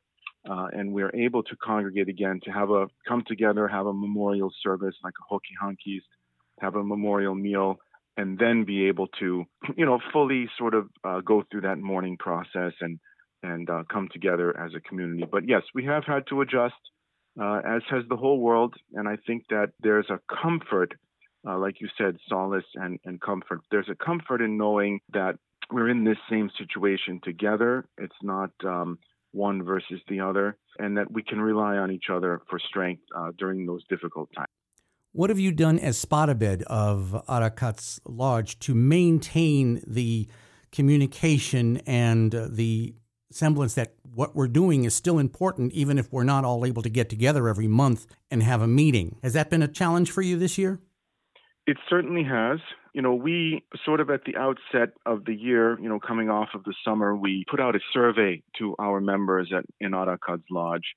uh, 0.49 0.67
and 0.73 0.93
we're 0.93 1.13
able 1.15 1.43
to 1.43 1.55
congregate 1.55 2.07
again 2.07 2.39
to 2.43 2.51
have 2.51 2.69
a 2.69 2.87
come 3.07 3.23
together, 3.27 3.67
have 3.67 3.87
a 3.87 3.93
memorial 3.93 4.51
service 4.61 4.95
like 5.03 5.13
a 5.19 5.25
hoki 5.27 5.53
hankis, 5.59 6.03
have 6.59 6.75
a 6.75 6.83
memorial 6.83 7.35
meal, 7.35 7.77
and 8.17 8.37
then 8.37 8.63
be 8.63 8.87
able 8.87 9.07
to, 9.19 9.45
you 9.77 9.85
know, 9.85 9.99
fully 10.13 10.47
sort 10.57 10.73
of 10.73 10.89
uh, 11.03 11.21
go 11.21 11.43
through 11.49 11.61
that 11.61 11.79
mourning 11.79 12.17
process 12.17 12.73
and 12.81 12.99
and 13.43 13.69
uh, 13.69 13.83
come 13.91 14.07
together 14.11 14.57
as 14.59 14.71
a 14.75 14.79
community. 14.79 15.23
But 15.29 15.47
yes, 15.47 15.61
we 15.75 15.85
have 15.85 16.03
had 16.03 16.25
to 16.29 16.41
adjust, 16.41 16.73
uh, 17.39 17.61
as 17.63 17.83
has 17.89 18.03
the 18.09 18.15
whole 18.15 18.39
world, 18.39 18.73
and 18.93 19.07
I 19.07 19.17
think 19.27 19.45
that 19.49 19.71
there's 19.81 20.09
a 20.09 20.19
comfort 20.41 20.93
uh, 21.47 21.57
like 21.57 21.81
you 21.81 21.87
said, 21.97 22.17
solace 22.27 22.65
and, 22.75 22.99
and 23.05 23.21
comfort. 23.21 23.61
There's 23.71 23.89
a 23.89 23.95
comfort 23.95 24.41
in 24.41 24.57
knowing 24.57 24.99
that 25.13 25.35
we're 25.71 25.89
in 25.89 26.03
this 26.03 26.17
same 26.29 26.49
situation 26.57 27.19
together. 27.23 27.85
It's 27.97 28.15
not 28.21 28.51
um, 28.63 28.99
one 29.31 29.63
versus 29.63 29.99
the 30.07 30.19
other, 30.19 30.57
and 30.79 30.97
that 30.97 31.11
we 31.11 31.23
can 31.23 31.39
rely 31.39 31.77
on 31.77 31.91
each 31.91 32.05
other 32.11 32.41
for 32.49 32.59
strength 32.59 33.03
uh, 33.15 33.31
during 33.37 33.65
those 33.65 33.83
difficult 33.89 34.29
times. 34.35 34.47
What 35.11 35.29
have 35.29 35.39
you 35.39 35.51
done 35.51 35.79
as 35.79 36.03
Spadabed 36.03 36.63
of 36.63 37.23
Aragats 37.29 37.99
Lodge 38.05 38.59
to 38.59 38.75
maintain 38.75 39.81
the 39.87 40.27
communication 40.71 41.77
and 41.85 42.35
uh, 42.35 42.47
the 42.49 42.95
semblance 43.31 43.73
that 43.75 43.95
what 44.03 44.35
we're 44.35 44.47
doing 44.47 44.83
is 44.83 44.93
still 44.93 45.19
important, 45.19 45.71
even 45.73 45.97
if 45.97 46.11
we're 46.11 46.23
not 46.23 46.43
all 46.45 46.65
able 46.65 46.81
to 46.81 46.89
get 46.89 47.09
together 47.09 47.47
every 47.47 47.67
month 47.67 48.07
and 48.29 48.43
have 48.43 48.61
a 48.61 48.67
meeting? 48.67 49.17
Has 49.23 49.33
that 49.33 49.49
been 49.49 49.61
a 49.61 49.67
challenge 49.67 50.11
for 50.11 50.21
you 50.21 50.37
this 50.37 50.57
year? 50.57 50.79
It 51.67 51.77
certainly 51.89 52.23
has. 52.23 52.59
You 52.93 53.01
know, 53.01 53.15
we 53.15 53.63
sort 53.83 53.99
of 53.99 54.09
at 54.09 54.23
the 54.25 54.37
outset 54.37 54.93
of 55.05 55.25
the 55.25 55.33
year, 55.33 55.79
you 55.79 55.89
know, 55.89 55.99
coming 55.99 56.29
off 56.29 56.49
of 56.53 56.63
the 56.63 56.73
summer, 56.85 57.15
we 57.15 57.43
put 57.49 57.59
out 57.59 57.75
a 57.75 57.79
survey 57.91 58.43
to 58.59 58.75
our 58.79 59.01
members 59.01 59.51
at 59.55 59.65
in 59.79 59.91
Aragats 59.91 60.43
Lodge 60.51 60.95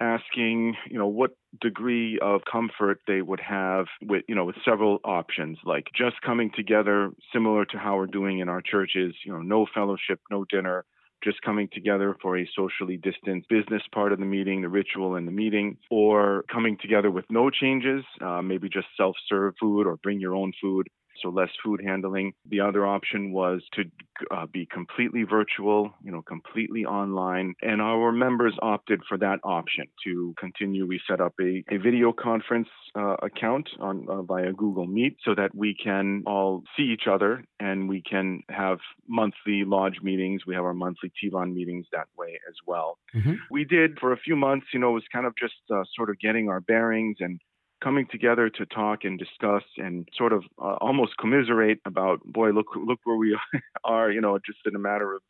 asking, 0.00 0.76
you 0.90 0.98
know, 0.98 1.06
what 1.06 1.32
degree 1.60 2.18
of 2.20 2.40
comfort 2.50 3.00
they 3.06 3.20
would 3.20 3.40
have 3.40 3.86
with, 4.02 4.22
you 4.28 4.34
know, 4.34 4.46
with 4.46 4.56
several 4.64 4.98
options, 5.04 5.58
like 5.64 5.88
just 5.94 6.20
coming 6.22 6.50
together, 6.56 7.10
similar 7.32 7.66
to 7.66 7.76
how 7.78 7.96
we're 7.96 8.06
doing 8.06 8.38
in 8.38 8.48
our 8.48 8.62
churches, 8.62 9.14
you 9.24 9.32
know, 9.32 9.40
no 9.42 9.66
fellowship, 9.72 10.18
no 10.30 10.44
dinner, 10.48 10.84
just 11.22 11.42
coming 11.42 11.68
together 11.72 12.16
for 12.22 12.38
a 12.38 12.48
socially 12.56 12.96
distanced 12.96 13.48
business 13.48 13.82
part 13.92 14.12
of 14.12 14.18
the 14.18 14.24
meeting, 14.24 14.62
the 14.62 14.68
ritual 14.68 15.16
in 15.16 15.26
the 15.26 15.32
meeting, 15.32 15.76
or 15.90 16.44
coming 16.50 16.76
together 16.80 17.10
with 17.10 17.24
no 17.30 17.50
changes, 17.50 18.04
uh, 18.20 18.42
maybe 18.42 18.68
just 18.68 18.86
self 18.96 19.16
serve 19.28 19.54
food 19.60 19.86
or 19.86 19.96
bring 19.96 20.20
your 20.20 20.34
own 20.34 20.52
food 20.60 20.88
so 21.22 21.28
less 21.30 21.50
food 21.64 21.80
handling. 21.84 22.32
The 22.48 22.60
other 22.60 22.86
option 22.86 23.32
was 23.32 23.62
to 23.74 23.84
uh, 24.30 24.46
be 24.46 24.66
completely 24.66 25.24
virtual, 25.24 25.92
you 26.02 26.12
know, 26.12 26.22
completely 26.22 26.84
online. 26.84 27.54
And 27.62 27.80
our 27.80 28.12
members 28.12 28.56
opted 28.62 29.00
for 29.08 29.18
that 29.18 29.40
option 29.44 29.86
to 30.04 30.34
continue. 30.38 30.86
We 30.86 31.00
set 31.08 31.20
up 31.20 31.34
a, 31.40 31.64
a 31.70 31.78
video 31.78 32.12
conference 32.12 32.68
uh, 32.94 33.16
account 33.22 33.68
on 33.80 34.06
uh, 34.08 34.22
via 34.22 34.52
Google 34.52 34.86
Meet 34.86 35.16
so 35.24 35.34
that 35.34 35.54
we 35.54 35.76
can 35.82 36.22
all 36.26 36.62
see 36.76 36.84
each 36.84 37.06
other 37.10 37.44
and 37.58 37.88
we 37.88 38.02
can 38.02 38.42
have 38.48 38.78
monthly 39.08 39.64
lodge 39.64 39.98
meetings. 40.02 40.42
We 40.46 40.54
have 40.54 40.64
our 40.64 40.74
monthly 40.74 41.12
Tivan 41.22 41.52
meetings 41.54 41.86
that 41.92 42.06
way 42.16 42.38
as 42.48 42.54
well. 42.66 42.98
Mm-hmm. 43.14 43.34
We 43.50 43.64
did 43.64 43.98
for 43.98 44.12
a 44.12 44.16
few 44.16 44.36
months, 44.36 44.66
you 44.72 44.80
know, 44.80 44.90
it 44.90 44.94
was 44.94 45.04
kind 45.12 45.26
of 45.26 45.34
just 45.36 45.54
uh, 45.72 45.82
sort 45.96 46.10
of 46.10 46.18
getting 46.18 46.48
our 46.48 46.60
bearings 46.60 47.16
and 47.20 47.40
coming 47.82 48.06
together 48.10 48.50
to 48.50 48.66
talk 48.66 49.04
and 49.04 49.18
discuss 49.18 49.62
and 49.76 50.08
sort 50.16 50.32
of 50.32 50.44
uh, 50.58 50.76
almost 50.80 51.16
commiserate 51.18 51.78
about, 51.84 52.20
boy, 52.24 52.50
look 52.50 52.66
look 52.76 53.00
where 53.04 53.16
we 53.16 53.36
are, 53.84 54.10
you 54.10 54.20
know, 54.20 54.38
just 54.44 54.58
in 54.66 54.74
a 54.74 54.78
matter 54.78 55.14
of 55.14 55.22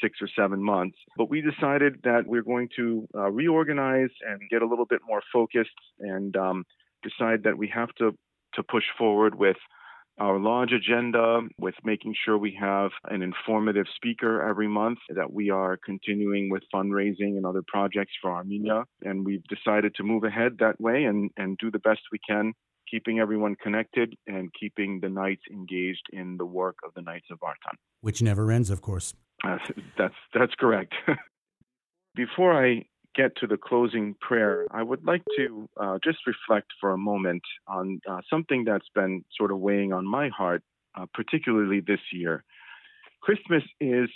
six 0.00 0.18
or 0.20 0.28
seven 0.36 0.62
months. 0.62 0.98
But 1.16 1.30
we 1.30 1.40
decided 1.40 2.00
that 2.04 2.26
we're 2.26 2.42
going 2.42 2.68
to 2.76 3.06
uh, 3.14 3.30
reorganize 3.30 4.10
and 4.28 4.40
get 4.50 4.62
a 4.62 4.66
little 4.66 4.86
bit 4.86 5.00
more 5.06 5.22
focused 5.32 5.70
and 6.00 6.36
um, 6.36 6.64
decide 7.02 7.44
that 7.44 7.58
we 7.58 7.68
have 7.68 7.94
to 7.98 8.12
to 8.54 8.62
push 8.62 8.84
forward 8.98 9.34
with 9.34 9.56
our 10.18 10.38
lodge 10.38 10.72
agenda 10.72 11.40
with 11.58 11.74
making 11.84 12.14
sure 12.24 12.36
we 12.36 12.56
have 12.60 12.90
an 13.04 13.22
informative 13.22 13.86
speaker 13.94 14.46
every 14.46 14.68
month, 14.68 14.98
that 15.08 15.32
we 15.32 15.50
are 15.50 15.78
continuing 15.84 16.50
with 16.50 16.62
fundraising 16.74 17.36
and 17.36 17.46
other 17.46 17.62
projects 17.66 18.12
for 18.20 18.30
Armenia. 18.30 18.84
And 19.02 19.24
we've 19.24 19.44
decided 19.44 19.94
to 19.96 20.02
move 20.02 20.24
ahead 20.24 20.58
that 20.60 20.80
way 20.80 21.04
and, 21.04 21.30
and 21.36 21.56
do 21.58 21.70
the 21.70 21.78
best 21.78 22.00
we 22.12 22.18
can, 22.28 22.52
keeping 22.90 23.18
everyone 23.18 23.56
connected 23.62 24.14
and 24.26 24.50
keeping 24.58 25.00
the 25.00 25.08
Knights 25.08 25.42
engaged 25.50 26.06
in 26.12 26.36
the 26.36 26.46
work 26.46 26.76
of 26.84 26.92
the 26.94 27.02
Knights 27.02 27.26
of 27.30 27.40
Vartan. 27.40 27.76
Which 28.00 28.22
never 28.22 28.50
ends, 28.50 28.70
of 28.70 28.82
course. 28.82 29.14
Uh, 29.44 29.58
that's, 29.98 30.14
that's 30.34 30.54
correct. 30.58 30.94
Before 32.14 32.52
I 32.52 32.84
get 33.14 33.36
to 33.36 33.46
the 33.46 33.56
closing 33.56 34.14
prayer, 34.20 34.66
I 34.70 34.82
would 34.82 35.04
like 35.04 35.22
to 35.36 35.68
uh, 35.80 35.98
just 36.02 36.18
reflect 36.26 36.68
for 36.80 36.92
a 36.92 36.98
moment 36.98 37.42
on 37.66 38.00
uh, 38.08 38.20
something 38.28 38.64
that's 38.64 38.88
been 38.94 39.24
sort 39.36 39.52
of 39.52 39.58
weighing 39.58 39.92
on 39.92 40.06
my 40.06 40.28
heart, 40.28 40.62
uh, 40.98 41.06
particularly 41.12 41.80
this 41.80 42.00
year. 42.12 42.44
Christmas 43.22 43.62
is 43.80 44.08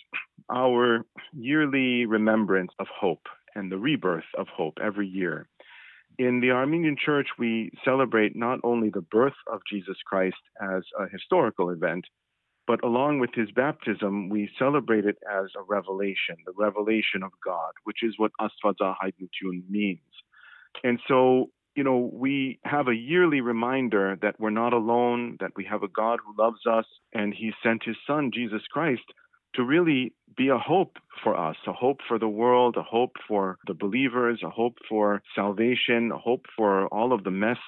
our 0.50 1.04
yearly 1.32 2.06
remembrance 2.06 2.72
of 2.78 2.86
hope 2.88 3.26
and 3.54 3.70
the 3.70 3.78
rebirth 3.78 4.24
of 4.36 4.48
hope 4.48 4.78
every 4.82 5.06
year. 5.06 5.48
In 6.18 6.40
the 6.40 6.50
Armenian 6.50 6.96
Church, 6.96 7.28
we 7.38 7.70
celebrate 7.84 8.34
not 8.34 8.58
only 8.64 8.90
the 8.90 9.02
birth 9.02 9.36
of 9.52 9.60
Jesus 9.70 9.96
Christ 10.06 10.36
as 10.60 10.82
a 10.98 11.08
historical 11.08 11.70
event, 11.70 12.04
but 12.66 12.82
along 12.84 13.20
with 13.20 13.30
his 13.34 13.50
baptism, 13.52 14.28
we 14.28 14.50
celebrate 14.58 15.04
it 15.04 15.18
as 15.30 15.46
a 15.56 15.62
revelation, 15.62 16.36
the 16.44 16.52
revelation 16.56 17.22
of 17.22 17.30
God, 17.44 17.72
which 17.84 18.02
is 18.02 18.14
what 18.16 18.32
Astvaza 18.40 18.94
Haidnutun 19.02 19.68
means. 19.70 20.00
And 20.82 20.98
so, 21.06 21.50
you 21.74 21.84
know, 21.84 22.10
we 22.12 22.58
have 22.64 22.88
a 22.88 22.94
yearly 22.94 23.40
reminder 23.40 24.18
that 24.20 24.40
we're 24.40 24.50
not 24.50 24.72
alone, 24.72 25.36
that 25.40 25.52
we 25.56 25.64
have 25.64 25.82
a 25.82 25.88
God 25.88 26.18
who 26.24 26.42
loves 26.42 26.66
us, 26.68 26.86
and 27.12 27.32
he 27.32 27.52
sent 27.62 27.84
his 27.84 27.96
son, 28.06 28.30
Jesus 28.34 28.62
Christ, 28.70 29.04
to 29.54 29.62
really 29.62 30.12
be 30.36 30.48
a 30.48 30.58
hope 30.58 30.96
for 31.22 31.38
us, 31.38 31.56
a 31.66 31.72
hope 31.72 32.00
for 32.06 32.18
the 32.18 32.28
world, 32.28 32.76
a 32.76 32.82
hope 32.82 33.12
for 33.26 33.58
the 33.66 33.74
believers, 33.74 34.42
a 34.44 34.50
hope 34.50 34.76
for 34.88 35.22
salvation, 35.34 36.10
a 36.12 36.18
hope 36.18 36.46
for 36.56 36.88
all 36.88 37.12
of 37.12 37.24
the 37.24 37.30
mess 37.30 37.58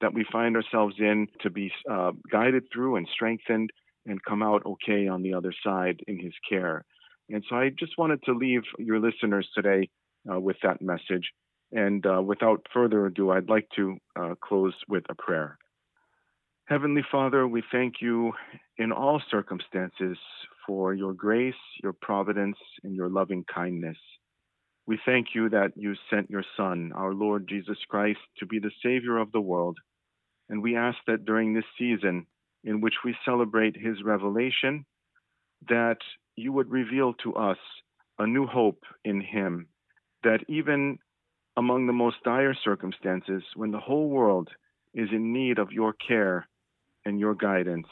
that 0.00 0.12
we 0.12 0.26
find 0.30 0.56
ourselves 0.56 0.96
in 0.98 1.28
to 1.40 1.50
be 1.50 1.72
uh, 1.90 2.12
guided 2.30 2.64
through 2.72 2.96
and 2.96 3.08
strengthened 3.12 3.70
and 4.06 4.22
come 4.24 4.42
out 4.42 4.64
okay 4.64 5.08
on 5.08 5.22
the 5.22 5.34
other 5.34 5.52
side 5.64 6.00
in 6.06 6.18
his 6.18 6.34
care. 6.48 6.84
And 7.28 7.44
so 7.48 7.56
I 7.56 7.70
just 7.78 7.98
wanted 7.98 8.22
to 8.24 8.32
leave 8.32 8.62
your 8.78 9.00
listeners 9.00 9.48
today 9.54 9.88
uh, 10.32 10.40
with 10.40 10.56
that 10.62 10.80
message. 10.80 11.30
And 11.72 12.06
uh, 12.06 12.22
without 12.22 12.64
further 12.72 13.06
ado, 13.06 13.30
I'd 13.30 13.48
like 13.48 13.68
to 13.76 13.96
uh, 14.18 14.34
close 14.40 14.74
with 14.88 15.04
a 15.08 15.14
prayer. 15.14 15.58
Heavenly 16.66 17.02
Father, 17.10 17.46
we 17.46 17.62
thank 17.70 17.94
you 18.00 18.32
in 18.78 18.92
all 18.92 19.20
circumstances 19.30 20.18
for 20.66 20.94
your 20.94 21.12
grace, 21.12 21.54
your 21.82 21.92
providence, 21.92 22.56
and 22.82 22.94
your 22.94 23.08
loving 23.08 23.44
kindness. 23.52 23.96
We 24.86 24.98
thank 25.04 25.28
you 25.34 25.48
that 25.50 25.72
you 25.76 25.94
sent 26.10 26.30
your 26.30 26.44
Son, 26.56 26.92
our 26.94 27.12
Lord 27.12 27.48
Jesus 27.48 27.78
Christ, 27.88 28.20
to 28.38 28.46
be 28.46 28.60
the 28.60 28.70
Savior 28.84 29.18
of 29.18 29.32
the 29.32 29.40
world. 29.40 29.78
And 30.48 30.62
we 30.62 30.76
ask 30.76 30.96
that 31.08 31.24
during 31.24 31.54
this 31.54 31.64
season, 31.76 32.26
in 32.66 32.80
which 32.80 32.96
we 33.04 33.16
celebrate 33.24 33.76
his 33.76 34.02
revelation, 34.04 34.84
that 35.68 35.98
you 36.34 36.52
would 36.52 36.70
reveal 36.70 37.14
to 37.14 37.34
us 37.34 37.58
a 38.18 38.26
new 38.26 38.46
hope 38.46 38.82
in 39.04 39.20
him, 39.20 39.68
that 40.24 40.40
even 40.48 40.98
among 41.56 41.86
the 41.86 41.92
most 41.92 42.16
dire 42.24 42.54
circumstances, 42.54 43.42
when 43.54 43.70
the 43.70 43.80
whole 43.80 44.10
world 44.10 44.50
is 44.92 45.08
in 45.12 45.32
need 45.32 45.58
of 45.58 45.72
your 45.72 45.94
care 45.94 46.46
and 47.04 47.20
your 47.20 47.34
guidance, 47.34 47.86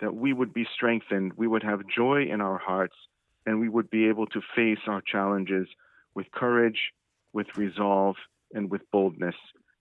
that 0.00 0.14
we 0.14 0.32
would 0.32 0.54
be 0.54 0.66
strengthened, 0.74 1.32
we 1.36 1.48
would 1.48 1.62
have 1.64 1.80
joy 1.94 2.22
in 2.30 2.40
our 2.40 2.58
hearts, 2.58 2.94
and 3.44 3.60
we 3.60 3.68
would 3.68 3.90
be 3.90 4.08
able 4.08 4.26
to 4.26 4.40
face 4.54 4.78
our 4.86 5.02
challenges 5.02 5.66
with 6.14 6.30
courage, 6.30 6.92
with 7.32 7.46
resolve, 7.56 8.16
and 8.54 8.70
with 8.70 8.82
boldness, 8.92 9.34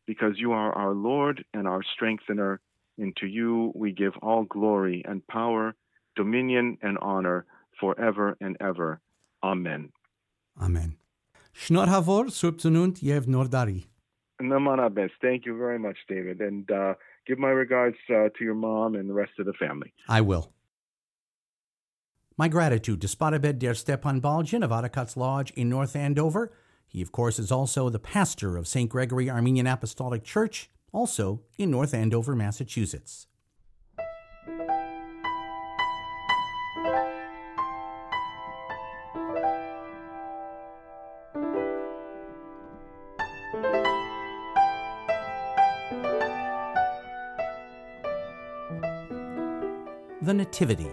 because 0.08 0.34
you 0.38 0.52
are 0.52 0.74
our 0.74 0.94
Lord 0.94 1.46
and 1.54 1.68
our 1.68 1.84
strengthener 1.84 2.60
and 2.98 3.16
to 3.18 3.28
you 3.28 3.72
we 3.76 3.92
give 3.92 4.14
all 4.22 4.44
glory 4.44 5.04
and 5.08 5.26
power, 5.28 5.76
dominion 6.16 6.78
and 6.82 6.98
honor 7.00 7.46
forever 7.80 8.38
and 8.40 8.58
ever. 8.60 9.02
Amen. 9.44 9.92
Amen. 10.62 10.96
Shnor 11.54 11.88
Havor, 11.88 12.26
Subtununt 12.26 13.02
Yev 13.02 13.26
Nordari. 13.26 13.86
Namanabes. 14.42 15.12
Thank 15.22 15.46
you 15.46 15.58
very 15.58 15.80
much, 15.80 15.98
David. 16.10 16.42
And 16.42 16.70
uh, 16.70 16.96
give 17.26 17.40
my 17.40 17.50
regards 17.50 17.98
uh, 18.10 18.30
to 18.38 18.44
your 18.44 18.56
mom 18.56 18.96
and 18.96 19.10
the 19.10 19.14
rest 19.14 19.32
of 19.40 19.46
the 19.46 19.54
family. 19.54 19.94
I 20.10 20.22
will. 20.22 20.52
My 22.38 22.50
gratitude 22.50 23.00
to 23.02 23.08
Spadabed 23.08 23.60
der 23.60 23.74
Stepan 23.74 24.20
Baljian 24.20 24.64
of 24.64 24.72
Aragats 24.72 25.16
Lodge 25.16 25.52
in 25.52 25.70
North 25.70 25.96
Andover. 25.96 26.52
He, 26.86 27.02
of 27.02 27.14
course, 27.14 27.40
is 27.40 27.52
also 27.52 27.90
the 27.90 28.00
pastor 28.00 28.58
of 28.58 28.68
St. 28.68 28.90
Gregory 28.90 29.30
Armenian 29.30 29.68
Apostolic 29.68 30.24
Church 30.24 30.70
also 30.96 31.42
in 31.58 31.70
North 31.70 31.94
Andover, 31.94 32.36
Massachusetts. 32.38 33.28
The 50.22 50.34
Nativity. 50.34 50.88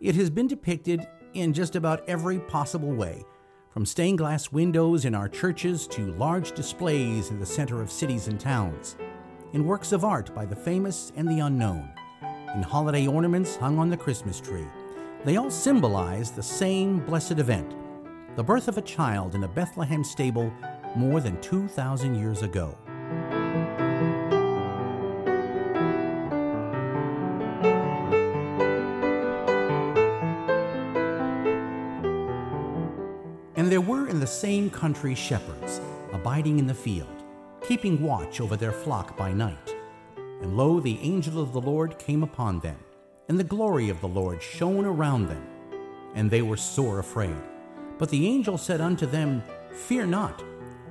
It 0.00 0.14
has 0.14 0.30
been 0.30 0.46
depicted 0.46 1.06
in 1.34 1.52
just 1.52 1.74
about 1.76 2.08
every 2.08 2.38
possible 2.38 2.92
way 2.92 3.24
from 3.72 3.86
stained 3.86 4.18
glass 4.18 4.52
windows 4.52 5.06
in 5.06 5.14
our 5.14 5.28
churches 5.28 5.86
to 5.86 6.12
large 6.12 6.52
displays 6.52 7.30
in 7.30 7.38
the 7.38 7.46
center 7.46 7.80
of 7.80 7.90
cities 7.90 8.28
and 8.28 8.38
towns, 8.38 8.96
in 9.54 9.64
works 9.64 9.92
of 9.92 10.04
art 10.04 10.34
by 10.34 10.44
the 10.44 10.54
famous 10.54 11.10
and 11.16 11.26
the 11.26 11.38
unknown, 11.38 11.88
in 12.54 12.62
holiday 12.62 13.06
ornaments 13.06 13.56
hung 13.56 13.78
on 13.78 13.88
the 13.88 13.96
Christmas 13.96 14.40
tree. 14.40 14.66
They 15.24 15.36
all 15.36 15.50
symbolize 15.50 16.30
the 16.30 16.42
same 16.42 16.98
blessed 17.00 17.38
event 17.38 17.74
the 18.34 18.42
birth 18.42 18.66
of 18.66 18.78
a 18.78 18.82
child 18.82 19.34
in 19.34 19.44
a 19.44 19.48
Bethlehem 19.48 20.02
stable 20.02 20.50
more 20.96 21.20
than 21.20 21.38
2,000 21.42 22.14
years 22.14 22.42
ago. 22.42 22.74
Same 34.32 34.70
country 34.70 35.14
shepherds, 35.14 35.80
abiding 36.12 36.58
in 36.58 36.66
the 36.66 36.74
field, 36.74 37.22
keeping 37.62 38.02
watch 38.02 38.40
over 38.40 38.56
their 38.56 38.72
flock 38.72 39.16
by 39.16 39.32
night. 39.32 39.74
And 40.16 40.56
lo, 40.56 40.80
the 40.80 40.98
angel 41.02 41.40
of 41.40 41.52
the 41.52 41.60
Lord 41.60 41.98
came 41.98 42.22
upon 42.22 42.60
them, 42.60 42.78
and 43.28 43.38
the 43.38 43.44
glory 43.44 43.90
of 43.90 44.00
the 44.00 44.08
Lord 44.08 44.42
shone 44.42 44.84
around 44.84 45.28
them, 45.28 45.46
and 46.14 46.30
they 46.30 46.42
were 46.42 46.56
sore 46.56 46.98
afraid. 46.98 47.36
But 47.98 48.08
the 48.08 48.26
angel 48.26 48.56
said 48.58 48.80
unto 48.80 49.06
them, 49.06 49.42
Fear 49.72 50.06
not, 50.06 50.42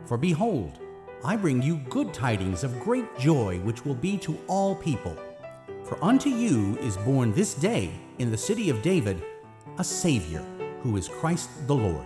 for 0.05 0.17
behold, 0.17 0.79
I 1.25 1.35
bring 1.35 1.61
you 1.61 1.77
good 1.89 2.13
tidings 2.13 2.63
of 2.63 2.79
great 2.79 3.19
joy, 3.19 3.59
which 3.59 3.85
will 3.85 3.95
be 3.95 4.17
to 4.19 4.39
all 4.47 4.75
people. 4.75 5.17
For 5.83 6.01
unto 6.03 6.29
you 6.29 6.77
is 6.77 6.95
born 6.97 7.33
this 7.33 7.53
day 7.55 7.91
in 8.19 8.31
the 8.31 8.37
city 8.37 8.69
of 8.69 8.81
David 8.81 9.21
a 9.77 9.83
Savior, 9.83 10.43
who 10.81 10.95
is 10.95 11.07
Christ 11.07 11.49
the 11.67 11.75
Lord 11.75 12.05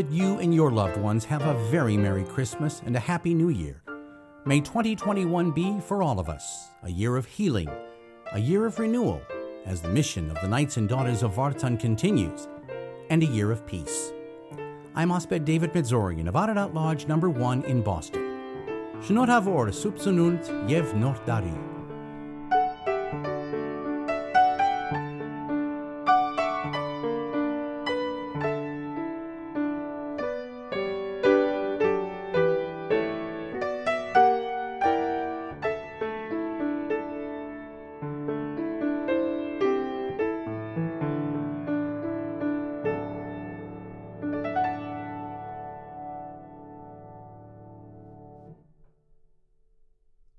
That 0.00 0.10
you 0.10 0.38
and 0.38 0.54
your 0.54 0.70
loved 0.70 0.96
ones 0.96 1.26
have 1.26 1.42
a 1.42 1.52
very 1.68 1.94
Merry 1.94 2.24
Christmas 2.24 2.80
and 2.86 2.96
a 2.96 2.98
Happy 2.98 3.34
New 3.34 3.50
Year. 3.50 3.82
May 4.46 4.60
2021 4.60 5.50
be, 5.50 5.78
for 5.80 6.02
all 6.02 6.18
of 6.18 6.30
us, 6.30 6.68
a 6.84 6.90
year 6.90 7.16
of 7.16 7.26
healing, 7.26 7.68
a 8.32 8.38
year 8.38 8.64
of 8.64 8.78
renewal, 8.78 9.20
as 9.66 9.82
the 9.82 9.90
mission 9.90 10.30
of 10.30 10.40
the 10.40 10.48
Knights 10.48 10.78
and 10.78 10.88
Daughters 10.88 11.22
of 11.22 11.34
Vartan 11.34 11.78
continues, 11.78 12.48
and 13.10 13.22
a 13.22 13.26
year 13.26 13.52
of 13.52 13.66
peace. 13.66 14.14
I'm 14.94 15.10
Osped 15.10 15.44
David 15.44 15.74
Medzorian 15.74 16.28
of 16.28 16.34
Ararat 16.34 16.72
Lodge 16.72 17.06
number 17.06 17.28
1 17.28 17.64
in 17.64 17.82
Boston. 17.82 18.22
Shnot 19.02 19.28
Havor 19.28 19.68
Supsununt 19.68 20.48
Yev 20.66 20.94
Not 20.94 21.26
Dari. 21.26 21.79